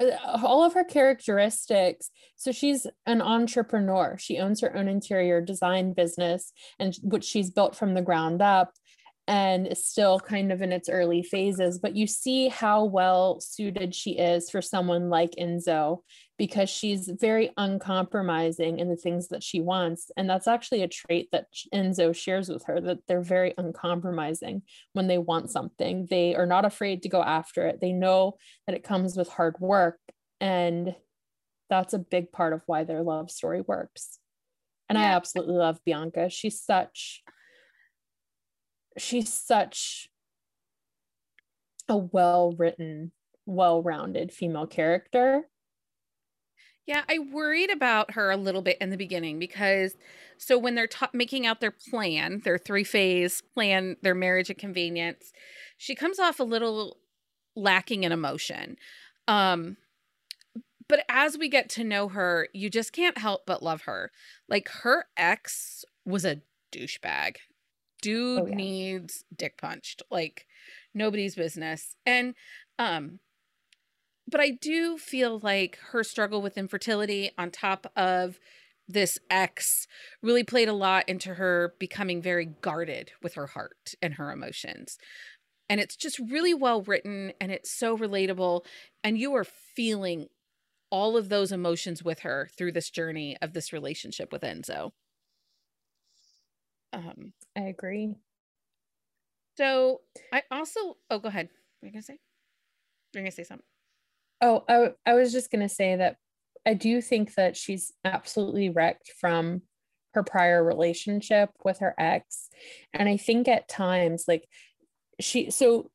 uh, 0.00 0.10
all 0.44 0.64
of 0.64 0.74
her 0.74 0.84
characteristics. 0.84 2.10
So 2.36 2.52
she's 2.52 2.86
an 3.06 3.22
entrepreneur. 3.22 4.16
She 4.18 4.38
owns 4.38 4.60
her 4.60 4.76
own 4.76 4.88
interior 4.88 5.40
design 5.40 5.94
business, 5.94 6.52
and 6.78 6.94
which 7.02 7.24
she's 7.24 7.50
built 7.50 7.74
from 7.74 7.94
the 7.94 8.02
ground 8.02 8.42
up 8.42 8.74
and 9.28 9.68
is 9.68 9.84
still 9.84 10.18
kind 10.18 10.50
of 10.50 10.62
in 10.62 10.72
its 10.72 10.88
early 10.88 11.22
phases. 11.22 11.78
But 11.78 11.94
you 11.94 12.06
see 12.06 12.48
how 12.48 12.84
well 12.84 13.40
suited 13.40 13.94
she 13.94 14.18
is 14.18 14.50
for 14.50 14.60
someone 14.60 15.10
like 15.10 15.32
Enzo 15.38 15.98
because 16.38 16.68
she's 16.68 17.08
very 17.20 17.52
uncompromising 17.56 18.80
in 18.80 18.88
the 18.88 18.96
things 18.96 19.28
that 19.28 19.44
she 19.44 19.60
wants. 19.60 20.10
And 20.16 20.28
that's 20.28 20.48
actually 20.48 20.82
a 20.82 20.88
trait 20.88 21.28
that 21.30 21.46
Enzo 21.72 22.14
shares 22.14 22.48
with 22.48 22.64
her 22.64 22.80
that 22.80 22.98
they're 23.06 23.22
very 23.22 23.54
uncompromising 23.56 24.62
when 24.92 25.06
they 25.06 25.18
want 25.18 25.50
something. 25.50 26.08
They 26.10 26.34
are 26.34 26.46
not 26.46 26.64
afraid 26.64 27.02
to 27.02 27.08
go 27.08 27.22
after 27.22 27.66
it. 27.68 27.80
They 27.80 27.92
know 27.92 28.38
that 28.66 28.74
it 28.74 28.82
comes 28.82 29.16
with 29.16 29.28
hard 29.28 29.54
work. 29.60 30.00
And 30.40 30.96
that's 31.70 31.94
a 31.94 31.98
big 32.00 32.32
part 32.32 32.54
of 32.54 32.62
why 32.66 32.82
their 32.82 33.02
love 33.02 33.30
story 33.30 33.60
works. 33.60 34.18
And 34.88 34.98
I 34.98 35.04
absolutely 35.04 35.54
love 35.54 35.78
Bianca. 35.86 36.28
She's 36.28 36.60
such 36.60 37.22
she's 38.98 39.32
such 39.32 40.08
a 41.88 41.96
well-written, 41.96 43.12
well-rounded 43.46 44.32
female 44.32 44.66
character. 44.66 45.42
Yeah, 46.86 47.02
I 47.08 47.18
worried 47.18 47.70
about 47.70 48.12
her 48.12 48.30
a 48.30 48.36
little 48.36 48.62
bit 48.62 48.78
in 48.80 48.90
the 48.90 48.96
beginning 48.96 49.38
because 49.38 49.94
so 50.36 50.58
when 50.58 50.74
they're 50.74 50.88
ta- 50.88 51.10
making 51.12 51.46
out 51.46 51.60
their 51.60 51.70
plan, 51.70 52.40
their 52.44 52.58
three 52.58 52.82
phase 52.82 53.40
plan, 53.54 53.96
their 54.02 54.14
marriage 54.14 54.50
and 54.50 54.58
convenience, 54.58 55.32
she 55.76 55.94
comes 55.94 56.18
off 56.18 56.40
a 56.40 56.44
little 56.44 56.98
lacking 57.54 58.02
in 58.02 58.10
emotion. 58.10 58.76
Um 59.28 59.76
but 60.88 61.04
as 61.08 61.38
we 61.38 61.48
get 61.48 61.68
to 61.70 61.84
know 61.84 62.08
her, 62.08 62.48
you 62.52 62.68
just 62.68 62.92
can't 62.92 63.16
help 63.16 63.42
but 63.46 63.62
love 63.62 63.82
her. 63.82 64.10
Like 64.48 64.68
her 64.82 65.06
ex 65.16 65.84
was 66.04 66.24
a 66.24 66.42
douchebag. 66.72 67.36
Dude 68.02 68.40
Oh, 68.40 68.46
yeah. 68.46 68.54
needs 68.54 69.24
dick 69.34 69.56
punched. 69.56 70.02
Like 70.10 70.46
nobody's 70.92 71.34
business. 71.34 71.96
And 72.04 72.34
um 72.78 73.20
but 74.28 74.40
I 74.40 74.50
do 74.50 74.98
feel 74.98 75.40
like 75.42 75.78
her 75.90 76.04
struggle 76.04 76.42
with 76.42 76.56
infertility 76.58 77.30
on 77.38 77.50
top 77.50 77.90
of 77.96 78.38
this 78.88 79.18
ex 79.30 79.86
really 80.22 80.44
played 80.44 80.68
a 80.68 80.72
lot 80.74 81.08
into 81.08 81.34
her 81.34 81.74
becoming 81.78 82.20
very 82.20 82.44
guarded 82.46 83.12
with 83.22 83.34
her 83.34 83.46
heart 83.48 83.94
and 84.02 84.14
her 84.14 84.30
emotions. 84.30 84.98
And 85.68 85.80
it's 85.80 85.96
just 85.96 86.18
really 86.18 86.52
well 86.54 86.82
written 86.82 87.32
and 87.40 87.50
it's 87.50 87.76
so 87.76 87.96
relatable. 87.96 88.64
And 89.02 89.18
you 89.18 89.34
are 89.34 89.44
feeling 89.74 90.26
all 90.90 91.16
of 91.16 91.28
those 91.30 91.52
emotions 91.52 92.02
with 92.02 92.20
her 92.20 92.48
through 92.56 92.72
this 92.72 92.90
journey 92.90 93.36
of 93.40 93.54
this 93.54 93.72
relationship 93.72 94.30
with 94.32 94.42
Enzo. 94.42 94.90
Um, 96.92 97.32
I 97.56 97.62
agree. 97.62 98.14
so 99.56 100.00
I 100.32 100.42
also 100.50 100.96
oh 101.10 101.18
go 101.18 101.28
ahead. 101.28 101.48
What 101.80 101.86
are 101.86 101.88
you 101.88 101.92
gonna 101.92 102.02
say? 102.02 102.18
You're 103.12 103.22
gonna 103.22 103.30
say 103.30 103.44
something. 103.44 103.66
Oh, 104.42 104.64
I, 104.68 104.90
I 105.06 105.14
was 105.14 105.30
just 105.30 105.52
going 105.52 105.62
to 105.62 105.72
say 105.72 105.94
that 105.94 106.16
I 106.66 106.74
do 106.74 107.00
think 107.00 107.34
that 107.36 107.56
she's 107.56 107.92
absolutely 108.04 108.70
wrecked 108.70 109.12
from 109.20 109.62
her 110.14 110.24
prior 110.24 110.64
relationship 110.64 111.50
with 111.64 111.78
her 111.78 111.94
ex. 111.96 112.48
And 112.92 113.08
I 113.08 113.16
think 113.16 113.46
at 113.46 113.68
times, 113.68 114.24
like, 114.26 114.48
she, 115.20 115.52
so 115.52 115.92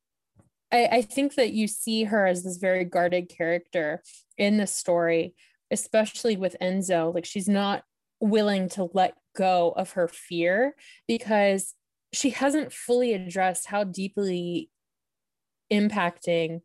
I, 0.72 0.86
I 0.86 1.01
think 1.01 1.36
that 1.36 1.51
you 1.51 1.68
see 1.68 2.06
her 2.06 2.25
as 2.25 2.46
this 2.46 2.56
very 2.56 2.86
guarded 2.86 3.27
character 3.27 4.01
in 4.38 4.56
the 4.56 4.68
story, 4.68 5.36
especially 5.70 6.38
with 6.38 6.56
Enzo. 6.62 7.13
Like, 7.13 7.25
she's 7.25 7.50
not 7.50 7.84
willing 8.22 8.70
to 8.70 8.89
let 8.94 9.16
go 9.38 9.74
of 9.77 9.91
her 9.91 10.08
fear 10.08 10.75
because 11.08 11.75
she 12.12 12.32
hasn't 12.32 12.74
fully 12.74 13.13
addressed 13.13 13.67
how 13.67 13.84
deeply 13.84 14.70
impacting 15.72 16.62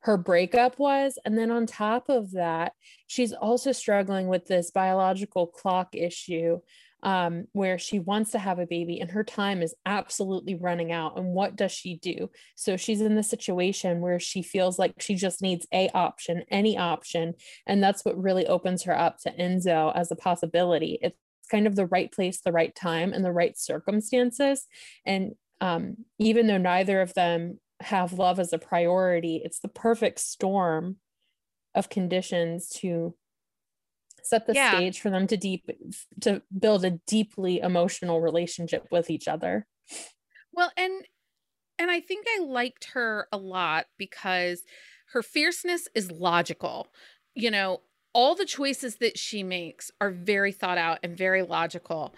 her 0.00 0.16
breakup 0.16 0.78
was. 0.78 1.18
And 1.24 1.38
then 1.38 1.50
on 1.50 1.66
top 1.66 2.08
of 2.08 2.32
that, 2.32 2.72
she's 3.06 3.32
also 3.32 3.72
struggling 3.72 4.28
with 4.28 4.46
this 4.46 4.70
biological 4.70 5.46
clock 5.46 5.94
issue 5.94 6.60
um, 7.02 7.46
where 7.52 7.78
she 7.78 7.98
wants 7.98 8.32
to 8.32 8.38
have 8.38 8.58
a 8.58 8.66
baby 8.66 9.00
and 9.00 9.10
her 9.10 9.24
time 9.24 9.62
is 9.62 9.74
absolutely 9.86 10.54
running 10.54 10.92
out. 10.92 11.18
And 11.18 11.28
what 11.28 11.56
does 11.56 11.72
she 11.72 11.96
do? 11.96 12.30
So 12.56 12.76
she's 12.76 13.00
in 13.00 13.14
the 13.14 13.22
situation 13.22 14.00
where 14.00 14.20
she 14.20 14.42
feels 14.42 14.78
like 14.78 14.94
she 15.00 15.14
just 15.14 15.40
needs 15.40 15.66
a 15.72 15.88
option, 15.90 16.44
any 16.50 16.76
option. 16.76 17.34
And 17.66 17.82
that's 17.82 18.04
what 18.04 18.22
really 18.22 18.46
opens 18.46 18.82
her 18.84 18.96
up 18.96 19.18
to 19.20 19.32
Enzo 19.32 19.94
as 19.94 20.10
a 20.10 20.16
possibility. 20.16 20.98
It's 21.00 21.16
kind 21.50 21.66
of 21.66 21.76
the 21.76 21.86
right 21.86 22.12
place, 22.12 22.40
the 22.40 22.52
right 22.52 22.74
time, 22.74 23.12
and 23.12 23.24
the 23.24 23.32
right 23.32 23.58
circumstances. 23.58 24.66
And 25.04 25.34
um, 25.60 25.96
even 26.18 26.46
though 26.46 26.58
neither 26.58 27.00
of 27.00 27.14
them 27.14 27.60
have 27.80 28.12
love 28.14 28.38
as 28.38 28.52
a 28.52 28.58
priority, 28.58 29.40
it's 29.44 29.60
the 29.60 29.68
perfect 29.68 30.20
storm 30.20 30.96
of 31.74 31.90
conditions 31.90 32.68
to 32.68 33.16
set 34.22 34.46
the 34.46 34.54
Yeah. 34.54 34.80
stage 34.80 35.00
for 35.00 35.10
them 35.10 35.26
to 35.26 35.36
deep 35.36 35.68
to 36.20 36.42
build 36.58 36.84
a 36.84 36.90
deeply 37.06 37.58
emotional 37.60 38.20
relationship 38.20 38.86
with 38.90 39.10
each 39.10 39.26
other. 39.28 39.66
Well, 40.52 40.72
and 40.76 41.06
and 41.78 41.90
I 41.90 42.00
think 42.00 42.26
I 42.28 42.40
liked 42.42 42.86
her 42.92 43.28
a 43.32 43.38
lot 43.38 43.86
because 43.98 44.64
her 45.08 45.22
fierceness 45.22 45.88
is 45.94 46.10
logical. 46.10 46.88
You 47.34 47.50
know, 47.50 47.82
all 48.12 48.34
the 48.34 48.44
choices 48.44 48.96
that 48.96 49.18
she 49.18 49.42
makes 49.42 49.90
are 50.00 50.10
very 50.10 50.52
thought 50.52 50.78
out 50.78 50.98
and 51.02 51.16
very 51.16 51.42
logical. 51.42 52.14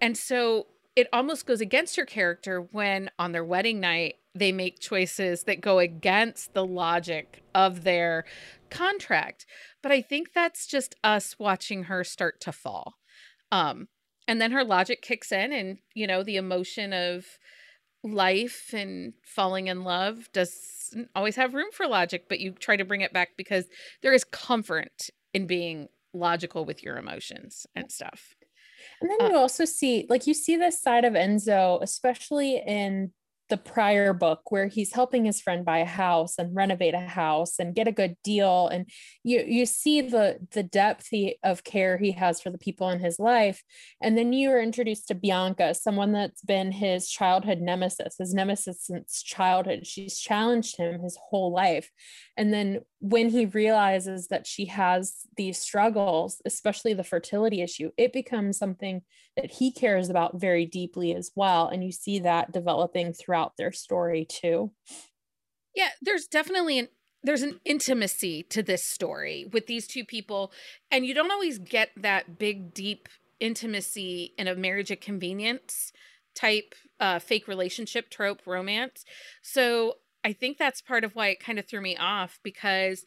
And 0.00 0.16
so 0.16 0.66
it 0.94 1.08
almost 1.12 1.46
goes 1.46 1.60
against 1.60 1.96
her 1.96 2.06
character 2.06 2.60
when 2.60 3.10
on 3.18 3.32
their 3.32 3.44
wedding 3.44 3.80
night 3.80 4.16
they 4.34 4.52
make 4.52 4.80
choices 4.80 5.44
that 5.44 5.60
go 5.60 5.78
against 5.78 6.52
the 6.52 6.64
logic 6.64 7.42
of 7.54 7.84
their 7.84 8.24
contract. 8.70 9.46
But 9.82 9.92
I 9.92 10.02
think 10.02 10.32
that's 10.34 10.66
just 10.66 10.94
us 11.04 11.38
watching 11.38 11.84
her 11.84 12.02
start 12.02 12.40
to 12.42 12.52
fall. 12.52 12.94
Um 13.52 13.88
and 14.28 14.40
then 14.40 14.50
her 14.50 14.64
logic 14.64 15.02
kicks 15.02 15.30
in 15.30 15.52
and 15.52 15.78
you 15.94 16.06
know 16.06 16.22
the 16.22 16.36
emotion 16.36 16.92
of 16.92 17.26
life 18.02 18.72
and 18.72 19.14
falling 19.22 19.68
in 19.68 19.84
love 19.84 20.30
doesn't 20.32 21.08
always 21.14 21.36
have 21.36 21.54
room 21.54 21.68
for 21.72 21.86
logic, 21.86 22.26
but 22.28 22.40
you 22.40 22.52
try 22.52 22.76
to 22.76 22.84
bring 22.84 23.00
it 23.00 23.12
back 23.12 23.30
because 23.36 23.66
there 24.02 24.12
is 24.12 24.24
comfort 24.24 25.10
in 25.36 25.46
being 25.46 25.88
logical 26.14 26.64
with 26.64 26.82
your 26.82 26.96
emotions 26.96 27.66
and 27.76 27.92
stuff. 27.92 28.34
And 29.00 29.10
then 29.10 29.20
Uh, 29.20 29.28
you 29.30 29.36
also 29.36 29.64
see, 29.66 30.06
like, 30.08 30.26
you 30.26 30.34
see 30.34 30.56
this 30.56 30.80
side 30.80 31.04
of 31.04 31.12
Enzo, 31.12 31.82
especially 31.82 32.56
in 32.66 33.12
the 33.48 33.56
prior 33.56 34.12
book 34.12 34.50
where 34.50 34.66
he's 34.66 34.92
helping 34.92 35.24
his 35.24 35.40
friend 35.40 35.64
buy 35.64 35.78
a 35.78 35.84
house 35.84 36.34
and 36.38 36.54
renovate 36.54 36.94
a 36.94 37.00
house 37.00 37.58
and 37.58 37.74
get 37.74 37.86
a 37.86 37.92
good 37.92 38.16
deal. 38.24 38.68
And 38.68 38.88
you 39.22 39.44
you 39.46 39.66
see 39.66 40.00
the 40.00 40.38
the 40.52 40.62
depth 40.62 41.08
he, 41.10 41.38
of 41.44 41.64
care 41.64 41.96
he 41.98 42.12
has 42.12 42.40
for 42.40 42.50
the 42.50 42.58
people 42.58 42.88
in 42.90 43.00
his 43.00 43.18
life. 43.18 43.62
And 44.02 44.18
then 44.18 44.32
you 44.32 44.50
are 44.50 44.60
introduced 44.60 45.08
to 45.08 45.14
Bianca 45.14 45.74
someone 45.74 46.12
that's 46.12 46.42
been 46.42 46.72
his 46.72 47.08
childhood 47.08 47.60
nemesis 47.60 48.16
his 48.18 48.34
nemesis 48.34 48.82
since 48.82 49.22
childhood. 49.22 49.86
She's 49.86 50.18
challenged 50.18 50.76
him 50.76 51.00
his 51.00 51.18
whole 51.30 51.52
life. 51.52 51.90
And 52.36 52.52
then 52.52 52.80
when 53.00 53.28
he 53.28 53.46
realizes 53.46 54.28
that 54.28 54.46
she 54.46 54.66
has 54.66 55.14
these 55.36 55.58
struggles 55.58 56.40
especially 56.46 56.94
the 56.94 57.04
fertility 57.04 57.60
issue 57.60 57.90
it 57.96 58.12
becomes 58.12 58.58
something 58.58 59.02
that 59.36 59.50
he 59.50 59.70
cares 59.70 60.08
about 60.08 60.40
very 60.40 60.64
deeply 60.64 61.14
as 61.14 61.30
well. 61.34 61.68
And 61.68 61.84
you 61.84 61.92
see 61.92 62.20
that 62.20 62.52
developing 62.52 63.12
throughout 63.12 63.35
their 63.56 63.72
story 63.72 64.24
too. 64.24 64.72
Yeah, 65.74 65.90
there's 66.00 66.26
definitely 66.26 66.78
an 66.78 66.88
there's 67.22 67.42
an 67.42 67.60
intimacy 67.64 68.44
to 68.44 68.62
this 68.62 68.84
story 68.84 69.46
with 69.52 69.66
these 69.66 69.88
two 69.88 70.04
people 70.04 70.52
and 70.90 71.04
you 71.04 71.12
don't 71.12 71.32
always 71.32 71.58
get 71.58 71.90
that 71.96 72.38
big 72.38 72.72
deep 72.72 73.08
intimacy 73.40 74.32
in 74.38 74.46
a 74.46 74.54
marriage 74.54 74.92
of 74.92 75.00
convenience 75.00 75.92
type 76.34 76.74
uh 77.00 77.18
fake 77.18 77.48
relationship 77.48 78.10
trope 78.10 78.46
romance. 78.46 79.04
So 79.42 79.94
I 80.24 80.32
think 80.32 80.56
that's 80.56 80.80
part 80.80 81.04
of 81.04 81.14
why 81.14 81.28
it 81.28 81.40
kind 81.40 81.58
of 81.58 81.66
threw 81.66 81.80
me 81.80 81.96
off 81.96 82.38
because 82.42 83.04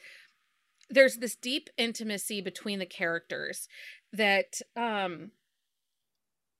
there's 0.90 1.18
this 1.18 1.36
deep 1.36 1.70
intimacy 1.78 2.42
between 2.42 2.80
the 2.80 2.86
characters 2.86 3.68
that 4.12 4.62
um 4.76 5.32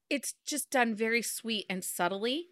it's 0.10 0.34
just 0.46 0.72
done 0.72 0.96
very 0.96 1.22
sweet 1.22 1.66
and 1.70 1.84
subtly 1.84 2.48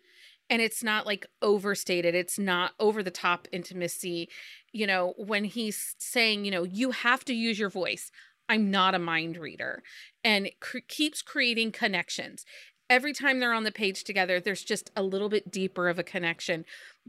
and 0.50 0.62
it's 0.62 0.84
not 0.84 1.06
like 1.06 1.26
overstated 1.42 2.16
it's 2.16 2.40
not 2.40 2.72
over 2.80 3.04
the 3.04 3.12
top 3.12 3.48
intimacy 3.52 4.30
you 4.72 4.88
know 4.88 5.14
when 5.18 5.44
he's 5.44 5.96
saying 5.98 6.46
you 6.46 6.52
know 6.52 6.64
you 6.64 6.92
have 6.92 7.26
to 7.26 7.34
use 7.34 7.60
your 7.60 7.70
voice. 7.70 8.12
I'm 8.50 8.72
not 8.72 8.96
a 8.96 9.00
mind 9.00 9.36
reader. 9.36 9.84
And 10.24 10.50
cr- 10.62 10.78
keeps 10.88 11.22
creating 11.22 11.74
connections. 11.74 12.46
Every 12.90 13.12
time 13.12 13.42
they're 13.42 13.54
on 13.54 13.66
the 13.66 13.72
page 13.72 14.04
together 14.04 14.40
there's 14.40 14.64
just 14.64 14.92
a 14.96 15.04
little 15.04 15.30
bit 15.30 15.52
deeper 15.52 15.90
of 15.90 16.00
a 16.00 16.04
connection 16.04 16.64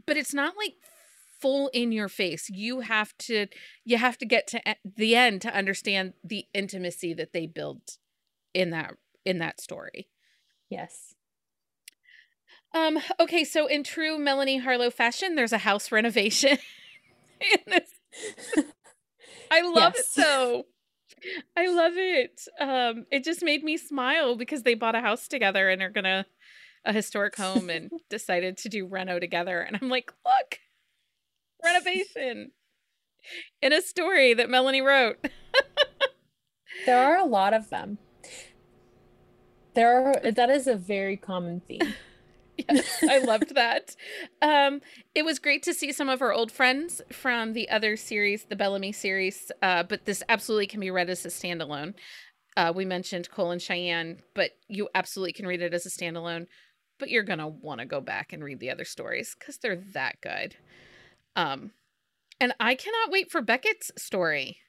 but 0.05 0.17
it's 0.17 0.33
not 0.33 0.55
like 0.57 0.73
full 1.39 1.69
in 1.69 1.91
your 1.91 2.09
face. 2.09 2.49
You 2.49 2.81
have 2.81 3.17
to 3.19 3.47
you 3.85 3.97
have 3.97 4.17
to 4.17 4.25
get 4.25 4.47
to 4.47 4.61
the 4.83 5.15
end 5.15 5.41
to 5.43 5.55
understand 5.55 6.13
the 6.23 6.45
intimacy 6.53 7.13
that 7.13 7.33
they 7.33 7.47
build 7.47 7.97
in 8.53 8.71
that 8.71 8.95
in 9.25 9.37
that 9.39 9.61
story. 9.61 10.09
Yes. 10.69 11.15
Um, 12.73 12.99
okay, 13.19 13.43
so 13.43 13.67
in 13.67 13.83
true 13.83 14.17
Melanie 14.19 14.57
Harlow 14.59 14.89
fashion, 14.89 15.35
there's 15.35 15.53
a 15.53 15.59
house 15.59 15.91
renovation. 15.91 16.57
I 19.51 19.61
love 19.61 19.93
Yes. 19.95 19.99
it 20.17 20.21
though. 20.21 20.63
I 21.57 21.67
love 21.67 21.93
it. 21.95 22.41
Um, 22.59 23.05
it 23.11 23.23
just 23.23 23.43
made 23.43 23.63
me 23.63 23.77
smile 23.77 24.35
because 24.35 24.63
they 24.63 24.73
bought 24.73 24.95
a 24.95 25.01
house 25.01 25.27
together 25.27 25.69
and 25.69 25.81
are 25.81 25.89
gonna 25.89 26.25
a 26.85 26.93
historic 26.93 27.35
home 27.35 27.69
and 27.69 27.91
decided 28.09 28.57
to 28.57 28.69
do 28.69 28.85
reno 28.87 29.19
together. 29.19 29.59
And 29.61 29.77
I'm 29.81 29.89
like, 29.89 30.13
look, 30.25 30.59
renovation 31.63 32.51
in 33.61 33.73
a 33.73 33.81
story 33.81 34.33
that 34.33 34.49
Melanie 34.49 34.81
wrote. 34.81 35.17
There 36.85 36.97
are 36.97 37.17
a 37.17 37.25
lot 37.25 37.53
of 37.53 37.69
them. 37.69 37.97
There 39.73 40.07
are 40.07 40.31
that 40.31 40.49
is 40.49 40.67
a 40.67 40.75
very 40.75 41.17
common 41.17 41.61
theme. 41.67 41.93
Yes, 42.67 43.03
I 43.07 43.19
loved 43.19 43.55
that. 43.55 43.95
Um, 44.41 44.81
it 45.15 45.23
was 45.23 45.39
great 45.39 45.63
to 45.63 45.73
see 45.73 45.91
some 45.91 46.09
of 46.09 46.21
our 46.21 46.33
old 46.33 46.51
friends 46.51 47.01
from 47.11 47.53
the 47.53 47.69
other 47.69 47.95
series, 47.95 48.45
the 48.45 48.55
Bellamy 48.55 48.91
series, 48.91 49.51
uh, 49.61 49.83
but 49.83 50.05
this 50.05 50.23
absolutely 50.29 50.67
can 50.67 50.79
be 50.79 50.91
read 50.91 51.09
as 51.09 51.25
a 51.25 51.29
standalone. 51.29 51.93
Uh, 52.57 52.73
we 52.75 52.85
mentioned 52.85 53.29
Cole 53.29 53.51
and 53.51 53.61
Cheyenne, 53.61 54.21
but 54.35 54.51
you 54.67 54.89
absolutely 54.95 55.33
can 55.33 55.47
read 55.47 55.61
it 55.61 55.73
as 55.73 55.85
a 55.85 55.89
standalone. 55.89 56.47
But 56.97 57.09
you're 57.09 57.23
gonna 57.23 57.47
want 57.47 57.79
to 57.79 57.85
go 57.85 58.01
back 58.01 58.33
and 58.33 58.43
read 58.43 58.59
the 58.59 58.71
other 58.71 58.83
stories 58.83 59.35
because 59.39 59.57
they're 59.57 59.77
that 59.93 60.19
good. 60.21 60.57
Um, 61.35 61.71
and 62.39 62.53
I 62.59 62.75
cannot 62.75 63.11
wait 63.11 63.31
for 63.31 63.41
Beckett's 63.41 63.91
story. 63.97 64.59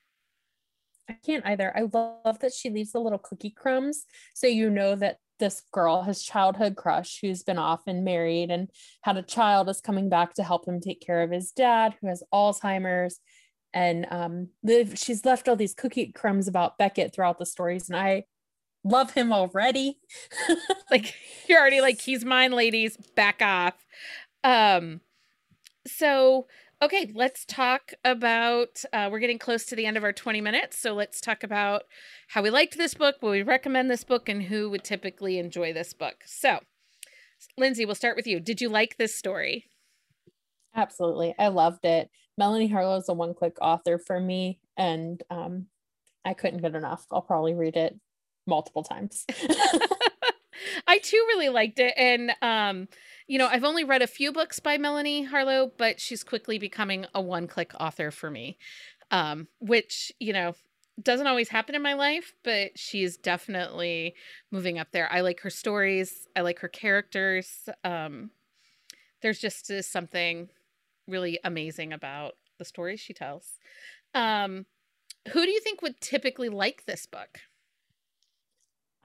I 1.09 1.14
can't 1.14 1.44
either. 1.44 1.76
I 1.76 1.83
love 1.92 2.38
that 2.40 2.53
she 2.53 2.70
leaves 2.70 2.92
the 2.92 3.00
little 3.00 3.18
cookie 3.18 3.50
crumbs 3.50 4.07
so 4.35 4.46
you 4.46 4.70
know 4.70 4.94
that 4.96 5.18
this 5.40 5.62
girl, 5.72 6.03
his 6.03 6.22
childhood 6.22 6.76
crush, 6.76 7.18
who's 7.20 7.42
been 7.42 7.59
off 7.59 7.83
and 7.87 8.05
married 8.05 8.50
and 8.50 8.68
had 9.03 9.16
a 9.16 9.22
child, 9.22 9.68
is 9.68 9.81
coming 9.81 10.09
back 10.09 10.35
to 10.35 10.44
help 10.44 10.68
him 10.68 10.81
take 10.81 11.00
care 11.00 11.22
of 11.22 11.33
his 11.33 11.50
dad 11.50 11.96
who 12.00 12.07
has 12.07 12.22
Alzheimer's. 12.33 13.18
And 13.74 14.07
um, 14.11 14.48
she's 14.94 15.24
left 15.24 15.48
all 15.48 15.57
these 15.57 15.74
cookie 15.74 16.12
crumbs 16.12 16.46
about 16.46 16.79
Beckett 16.79 17.14
throughout 17.14 17.38
the 17.38 17.46
stories, 17.46 17.88
and 17.88 17.96
I 17.96 18.24
love 18.85 19.12
him 19.12 19.33
already. 19.33 19.98
like 20.90 21.14
you're 21.48 21.61
already 21.61 21.81
like 21.81 22.00
he's 22.00 22.24
mine 22.24 22.53
ladies 22.53 22.96
back 23.14 23.42
off 23.42 23.74
um 24.42 25.00
so 25.87 26.46
okay 26.82 27.10
let's 27.14 27.44
talk 27.44 27.92
about 28.04 28.82
uh 28.92 29.08
we're 29.10 29.18
getting 29.18 29.38
close 29.38 29.64
to 29.64 29.76
the 29.76 29.86
end 29.86 29.96
of 29.96 30.04
our 30.04 30.12
20 30.12 30.40
minutes 30.40 30.78
so 30.78 30.94
let's 30.94 31.20
talk 31.20 31.42
about 31.42 31.82
how 32.28 32.42
we 32.42 32.50
liked 32.50 32.76
this 32.76 32.94
book 32.94 33.16
will 33.20 33.30
we 33.30 33.42
recommend 33.42 33.90
this 33.90 34.04
book 34.04 34.28
and 34.28 34.44
who 34.44 34.70
would 34.70 34.84
typically 34.84 35.38
enjoy 35.38 35.72
this 35.72 35.92
book 35.92 36.16
so 36.26 36.60
lindsay 37.58 37.84
we'll 37.84 37.94
start 37.94 38.16
with 38.16 38.26
you 38.26 38.40
did 38.40 38.60
you 38.60 38.68
like 38.68 38.96
this 38.96 39.14
story 39.14 39.66
Absolutely. 40.74 41.34
I 41.38 41.48
loved 41.48 41.84
it. 41.84 42.10
Melanie 42.38 42.68
Harlow 42.68 42.96
is 42.96 43.08
a 43.08 43.14
one 43.14 43.34
click 43.34 43.56
author 43.60 43.98
for 43.98 44.20
me, 44.20 44.60
and 44.76 45.22
um, 45.30 45.66
I 46.24 46.34
couldn't 46.34 46.62
get 46.62 46.74
enough. 46.74 47.06
I'll 47.10 47.22
probably 47.22 47.54
read 47.54 47.76
it 47.76 47.98
multiple 48.46 48.82
times. 48.82 49.26
I 50.87 50.98
too 50.98 51.24
really 51.28 51.48
liked 51.48 51.78
it. 51.78 51.94
And, 51.96 52.33
um, 52.42 52.88
you 53.26 53.38
know, 53.38 53.46
I've 53.46 53.64
only 53.64 53.85
read 53.85 54.02
a 54.02 54.06
few 54.06 54.33
books 54.33 54.61
by 54.61 54.78
Melanie 54.78 55.24
Harlow, 55.24 55.72
but 55.76 56.00
she's 56.00 56.24
quickly 56.24 56.59
becoming 56.59 57.06
a 57.14 57.20
one 57.20 57.46
click 57.46 57.72
author 57.78 58.11
for 58.11 58.30
me, 58.30 58.59
um, 59.11 59.48
which, 59.61 60.12
you 60.18 60.33
know, 60.33 60.54
doesn't 61.02 61.26
always 61.26 61.48
happen 61.48 61.74
in 61.74 61.83
my 61.83 61.94
life, 61.94 62.35
but 62.44 62.78
she's 62.78 63.16
definitely 63.16 64.14
moving 64.50 64.78
up 64.78 64.88
there. 64.92 65.11
I 65.11 65.20
like 65.20 65.40
her 65.40 65.50
stories, 65.50 66.26
I 66.37 66.42
like 66.42 66.59
her 66.61 66.68
characters. 66.68 67.68
Um, 67.85 68.30
there's 69.22 69.38
just 69.38 69.70
uh, 69.70 69.83
something 69.83 70.48
really 71.06 71.38
amazing 71.44 71.92
about 71.92 72.35
the 72.59 72.64
stories 72.64 73.00
she 73.00 73.12
tells. 73.12 73.59
Um, 74.14 74.66
who 75.33 75.44
do 75.44 75.50
you 75.50 75.61
think 75.61 75.83
would 75.83 76.00
typically 76.00 76.48
like 76.48 76.85
this 76.87 77.06
book? 77.06 77.40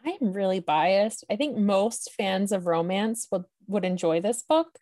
I'm 0.06 0.34
really 0.34 0.60
biased. 0.60 1.24
I 1.30 1.36
think 1.36 1.58
most 1.58 2.12
fans 2.18 2.52
of 2.52 2.68
romance 2.68 3.28
would 3.32 3.44
would 3.68 3.86
enjoy 3.86 4.22
this 4.22 4.44
book. 4.44 4.80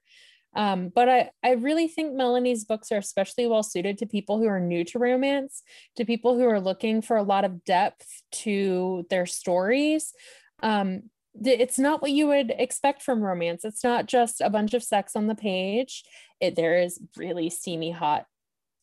Um, 0.56 0.92
but 0.94 1.10
I, 1.10 1.32
I 1.44 1.52
really 1.54 1.88
think 1.88 2.14
Melanie's 2.14 2.66
books 2.66 2.92
are 2.92 2.98
especially 2.98 3.48
well 3.48 3.64
suited 3.64 3.98
to 3.98 4.06
people 4.06 4.38
who 4.38 4.48
are 4.48 4.60
new 4.60 4.84
to 4.86 5.00
romance, 5.00 5.64
to 5.96 6.06
people 6.06 6.38
who 6.38 6.48
are 6.48 6.60
looking 6.60 7.02
for 7.02 7.18
a 7.18 7.24
lot 7.24 7.46
of 7.46 7.64
depth 7.64 8.08
to 8.32 9.06
their 9.10 9.26
stories. 9.26 10.14
Um, 10.62 11.04
it's 11.44 11.80
not 11.80 12.02
what 12.02 12.12
you 12.12 12.28
would 12.28 12.54
expect 12.56 13.02
from 13.02 13.22
romance. 13.22 13.66
It's 13.66 13.84
not 13.84 14.06
just 14.06 14.42
a 14.42 14.52
bunch 14.52 14.76
of 14.76 14.84
sex 14.84 15.16
on 15.16 15.26
the 15.26 15.36
page. 15.36 16.04
It 16.40 16.56
there 16.56 16.78
is 16.78 17.00
really 17.18 17.50
steamy 17.50 17.90
hot 17.90 18.26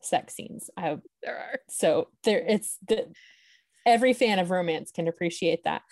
sex 0.02 0.34
scenes. 0.34 0.70
I 0.76 0.98
There 1.22 1.36
are. 1.36 1.58
so 1.68 2.08
there 2.24 2.44
it's 2.46 2.78
the 2.88 3.06
every 3.90 4.12
fan 4.14 4.38
of 4.38 4.50
romance 4.50 4.90
can 4.92 5.08
appreciate 5.08 5.64
that. 5.64 5.82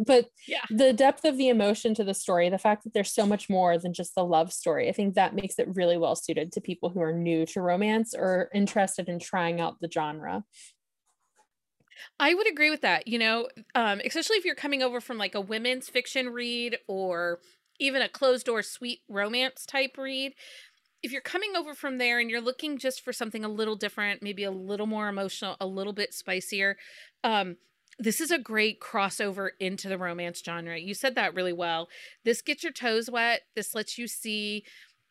but 0.06 0.26
Yeah. 0.46 0.64
the 0.70 0.92
depth 0.92 1.24
of 1.24 1.36
the 1.36 1.48
emotion 1.48 1.94
to 1.94 2.04
the 2.04 2.14
story, 2.14 2.48
the 2.50 2.58
fact 2.58 2.84
that 2.84 2.94
there's 2.94 3.12
so 3.12 3.26
much 3.26 3.48
more 3.48 3.78
than 3.78 3.92
just 3.92 4.14
the 4.14 4.24
love 4.24 4.52
story, 4.52 4.88
I 4.88 4.92
think 4.92 5.14
that 5.14 5.34
makes 5.34 5.58
it 5.58 5.68
really 5.74 5.96
well 5.98 6.16
suited 6.16 6.52
to 6.52 6.60
people 6.60 6.90
who 6.90 7.00
are 7.00 7.12
new 7.12 7.46
to 7.46 7.60
romance 7.62 8.14
or 8.16 8.50
interested 8.54 9.08
in 9.08 9.18
trying 9.18 9.60
out 9.60 9.80
the 9.80 9.90
genre. 9.90 10.44
I 12.20 12.34
would 12.34 12.48
agree 12.48 12.70
with 12.70 12.82
that. 12.82 13.06
You 13.06 13.18
know, 13.18 13.48
um, 13.74 14.00
especially 14.04 14.36
if 14.36 14.44
you're 14.44 14.54
coming 14.54 14.82
over 14.82 15.00
from 15.00 15.18
like 15.18 15.34
a 15.34 15.40
women's 15.40 15.88
fiction 15.88 16.30
read 16.30 16.78
or 16.86 17.40
even 17.78 18.02
a 18.02 18.08
closed 18.08 18.46
door 18.46 18.62
sweet 18.62 19.00
romance 19.08 19.64
type 19.66 19.96
read. 19.96 20.34
If 21.02 21.12
you're 21.12 21.22
coming 21.22 21.56
over 21.56 21.74
from 21.74 21.98
there 21.98 22.18
and 22.20 22.30
you're 22.30 22.40
looking 22.40 22.78
just 22.78 23.02
for 23.02 23.12
something 23.12 23.44
a 23.44 23.48
little 23.48 23.76
different, 23.76 24.22
maybe 24.22 24.44
a 24.44 24.50
little 24.50 24.86
more 24.86 25.08
emotional, 25.08 25.56
a 25.60 25.66
little 25.66 25.92
bit 25.92 26.14
spicier, 26.14 26.76
um, 27.24 27.56
this 27.98 28.20
is 28.20 28.30
a 28.30 28.38
great 28.38 28.80
crossover 28.80 29.50
into 29.58 29.88
the 29.88 29.98
romance 29.98 30.42
genre. 30.44 30.78
You 30.78 30.94
said 30.94 31.14
that 31.16 31.34
really 31.34 31.52
well. 31.52 31.88
This 32.24 32.42
gets 32.42 32.62
your 32.62 32.72
toes 32.72 33.10
wet. 33.10 33.42
This 33.56 33.74
lets 33.74 33.98
you 33.98 34.06
see 34.06 34.64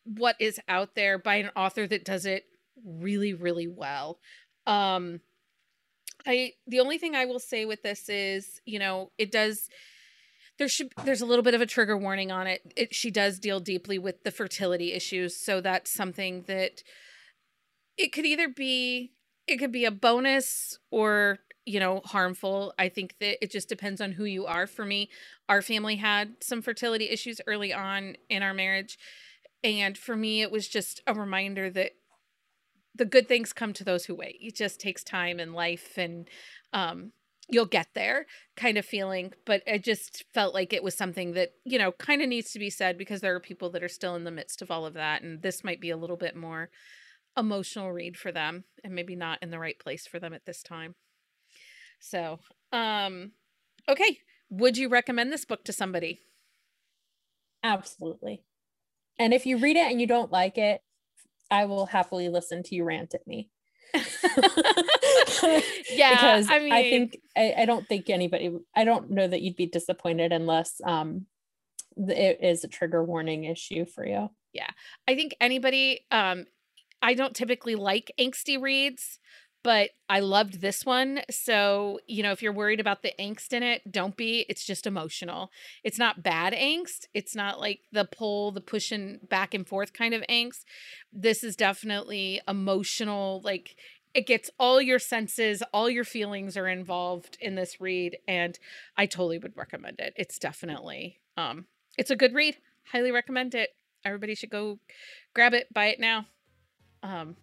what 0.04 0.36
is 0.40 0.58
out 0.68 0.94
there 0.94 1.18
by 1.18 1.36
an 1.36 1.50
author 1.54 1.86
that 1.86 2.04
does 2.04 2.24
it 2.24 2.46
really, 2.84 3.34
really 3.34 3.68
well. 3.68 4.18
Um, 4.66 5.20
I 6.26 6.54
the 6.66 6.80
only 6.80 6.98
thing 6.98 7.14
I 7.14 7.26
will 7.26 7.38
say 7.38 7.64
with 7.64 7.82
this 7.82 8.08
is, 8.08 8.60
you 8.64 8.78
know, 8.78 9.10
it 9.18 9.30
does 9.30 9.68
there 10.58 10.68
should 10.68 10.92
there's 11.04 11.20
a 11.20 11.26
little 11.26 11.42
bit 11.42 11.54
of 11.54 11.60
a 11.60 11.66
trigger 11.66 11.96
warning 11.96 12.32
on 12.32 12.46
it. 12.46 12.72
It 12.76 12.94
she 12.94 13.10
does 13.10 13.38
deal 13.38 13.60
deeply 13.60 13.98
with 13.98 14.24
the 14.24 14.30
fertility 14.30 14.92
issues, 14.92 15.36
so 15.36 15.60
that's 15.60 15.90
something 15.90 16.44
that 16.46 16.82
it 17.96 18.12
could 18.12 18.26
either 18.26 18.48
be 18.48 19.12
it 19.46 19.58
could 19.58 19.72
be 19.72 19.84
a 19.84 19.90
bonus 19.90 20.78
or 20.90 21.38
you 21.68 21.78
know 21.78 22.00
harmful 22.04 22.72
i 22.78 22.88
think 22.88 23.14
that 23.20 23.42
it 23.42 23.50
just 23.50 23.68
depends 23.68 24.00
on 24.00 24.12
who 24.12 24.24
you 24.24 24.46
are 24.46 24.66
for 24.66 24.84
me 24.84 25.08
our 25.48 25.62
family 25.62 25.96
had 25.96 26.34
some 26.40 26.62
fertility 26.62 27.08
issues 27.08 27.40
early 27.46 27.72
on 27.72 28.16
in 28.28 28.42
our 28.42 28.54
marriage 28.54 28.98
and 29.62 29.98
for 29.98 30.16
me 30.16 30.42
it 30.42 30.50
was 30.50 30.68
just 30.68 31.02
a 31.06 31.14
reminder 31.14 31.68
that 31.70 31.92
the 32.98 33.04
good 33.04 33.28
things 33.28 33.52
come 33.52 33.72
to 33.72 33.84
those 33.84 34.04
who 34.04 34.14
wait. 34.14 34.36
It 34.40 34.56
just 34.56 34.80
takes 34.80 35.02
time 35.02 35.40
and 35.40 35.54
life 35.54 35.96
and 35.96 36.28
um 36.72 37.12
you'll 37.50 37.64
get 37.64 37.88
there 37.94 38.26
kind 38.56 38.76
of 38.76 38.84
feeling, 38.84 39.32
but 39.46 39.62
I 39.66 39.78
just 39.78 40.24
felt 40.34 40.52
like 40.52 40.74
it 40.74 40.82
was 40.82 40.94
something 40.94 41.32
that, 41.32 41.52
you 41.64 41.78
know, 41.78 41.92
kind 41.92 42.20
of 42.20 42.28
needs 42.28 42.52
to 42.52 42.58
be 42.58 42.68
said 42.68 42.98
because 42.98 43.22
there 43.22 43.34
are 43.34 43.40
people 43.40 43.70
that 43.70 43.82
are 43.82 43.88
still 43.88 44.14
in 44.16 44.24
the 44.24 44.30
midst 44.30 44.60
of 44.60 44.70
all 44.70 44.84
of 44.84 44.92
that 44.94 45.22
and 45.22 45.40
this 45.40 45.64
might 45.64 45.80
be 45.80 45.88
a 45.88 45.96
little 45.96 46.18
bit 46.18 46.36
more 46.36 46.68
emotional 47.38 47.90
read 47.90 48.18
for 48.18 48.32
them 48.32 48.64
and 48.84 48.94
maybe 48.94 49.16
not 49.16 49.38
in 49.40 49.50
the 49.50 49.58
right 49.58 49.78
place 49.78 50.06
for 50.06 50.18
them 50.18 50.34
at 50.34 50.44
this 50.44 50.62
time. 50.62 50.94
So, 51.98 52.40
um 52.72 53.32
okay, 53.88 54.18
would 54.50 54.76
you 54.76 54.88
recommend 54.88 55.32
this 55.32 55.44
book 55.44 55.64
to 55.64 55.72
somebody? 55.72 56.20
Absolutely. 57.62 58.42
And 59.18 59.34
if 59.34 59.46
you 59.46 59.58
read 59.58 59.76
it 59.76 59.90
and 59.90 60.00
you 60.00 60.06
don't 60.06 60.30
like 60.30 60.58
it, 60.58 60.80
I 61.50 61.64
will 61.64 61.86
happily 61.86 62.28
listen 62.28 62.62
to 62.64 62.74
you 62.74 62.84
rant 62.84 63.14
at 63.14 63.26
me. 63.26 63.50
Yeah, 65.90 66.10
because 66.10 66.48
I 66.50 66.58
mean, 66.58 66.72
I, 66.72 66.82
think 66.82 67.18
I, 67.36 67.54
I 67.58 67.64
don't 67.64 67.86
think 67.86 68.10
anybody 68.10 68.50
I 68.76 68.84
don't 68.84 69.10
know 69.10 69.26
that 69.26 69.42
you'd 69.42 69.56
be 69.56 69.66
disappointed 69.66 70.32
unless 70.32 70.80
um 70.84 71.26
it 71.96 72.38
is 72.42 72.64
a 72.64 72.68
trigger 72.68 73.02
warning 73.04 73.44
issue 73.44 73.84
for 73.84 74.06
you. 74.06 74.28
Yeah. 74.52 74.68
I 75.08 75.14
think 75.14 75.34
anybody 75.40 76.04
um 76.10 76.46
I 77.02 77.14
don't 77.14 77.34
typically 77.34 77.74
like 77.74 78.12
angsty 78.18 78.60
reads, 78.60 79.17
but 79.68 79.90
I 80.08 80.20
loved 80.20 80.62
this 80.62 80.86
one. 80.86 81.20
So, 81.30 82.00
you 82.06 82.22
know, 82.22 82.32
if 82.32 82.42
you're 82.42 82.54
worried 82.54 82.80
about 82.80 83.02
the 83.02 83.12
angst 83.20 83.52
in 83.52 83.62
it, 83.62 83.92
don't 83.92 84.16
be. 84.16 84.46
It's 84.48 84.64
just 84.64 84.86
emotional. 84.86 85.50
It's 85.84 85.98
not 85.98 86.22
bad 86.22 86.54
angst. 86.54 87.04
It's 87.12 87.36
not 87.36 87.60
like 87.60 87.80
the 87.92 88.06
pull, 88.06 88.50
the 88.50 88.62
pushing 88.62 89.20
back 89.28 89.52
and 89.52 89.68
forth 89.68 89.92
kind 89.92 90.14
of 90.14 90.22
angst. 90.22 90.64
This 91.12 91.44
is 91.44 91.54
definitely 91.54 92.40
emotional 92.48 93.42
like 93.44 93.76
it 94.14 94.26
gets 94.26 94.50
all 94.58 94.80
your 94.80 94.98
senses, 94.98 95.62
all 95.74 95.90
your 95.90 96.04
feelings 96.04 96.56
are 96.56 96.66
involved 96.66 97.36
in 97.38 97.54
this 97.54 97.78
read 97.78 98.16
and 98.26 98.58
I 98.96 99.04
totally 99.04 99.36
would 99.36 99.54
recommend 99.54 100.00
it. 100.00 100.14
It's 100.16 100.38
definitely 100.38 101.20
um 101.36 101.66
it's 101.98 102.10
a 102.10 102.16
good 102.16 102.32
read. 102.32 102.56
Highly 102.84 103.10
recommend 103.10 103.54
it. 103.54 103.76
Everybody 104.02 104.34
should 104.34 104.48
go 104.48 104.78
grab 105.34 105.52
it, 105.52 105.66
buy 105.74 105.88
it 105.88 106.00
now. 106.00 106.24
Um, 107.02 107.36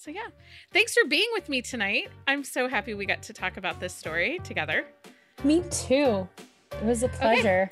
so 0.00 0.10
yeah, 0.10 0.28
thanks 0.72 0.94
for 0.94 1.06
being 1.06 1.28
with 1.34 1.50
me 1.50 1.60
tonight. 1.60 2.08
I'm 2.26 2.42
so 2.42 2.68
happy 2.68 2.94
we 2.94 3.04
got 3.04 3.22
to 3.24 3.34
talk 3.34 3.58
about 3.58 3.80
this 3.80 3.94
story 3.94 4.40
together. 4.44 4.86
Me 5.44 5.62
too. 5.70 6.26
It 6.72 6.84
was 6.84 7.02
a 7.02 7.08
pleasure. 7.08 7.68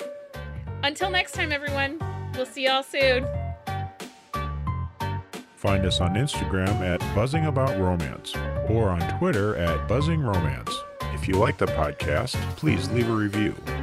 Until 0.83 1.09
next 1.09 1.31
time, 1.31 1.51
everyone, 1.51 1.99
we'll 2.35 2.45
see 2.45 2.65
y'all 2.65 2.83
soon. 2.83 3.25
Find 5.55 5.83
us 5.85 5.99
on 5.99 6.13
Instagram 6.13 6.81
at 6.81 6.99
Buzzing 7.15 7.47
About 7.47 7.77
Romance 7.79 8.35
or 8.69 8.89
on 8.89 8.99
Twitter 9.17 9.55
at 9.57 9.87
Buzzing 9.87 10.21
Romance. 10.21 10.73
If 11.13 11.27
you 11.27 11.33
like 11.33 11.57
the 11.57 11.65
podcast, 11.65 12.35
please 12.57 12.89
leave 12.91 13.09
a 13.09 13.13
review. 13.13 13.55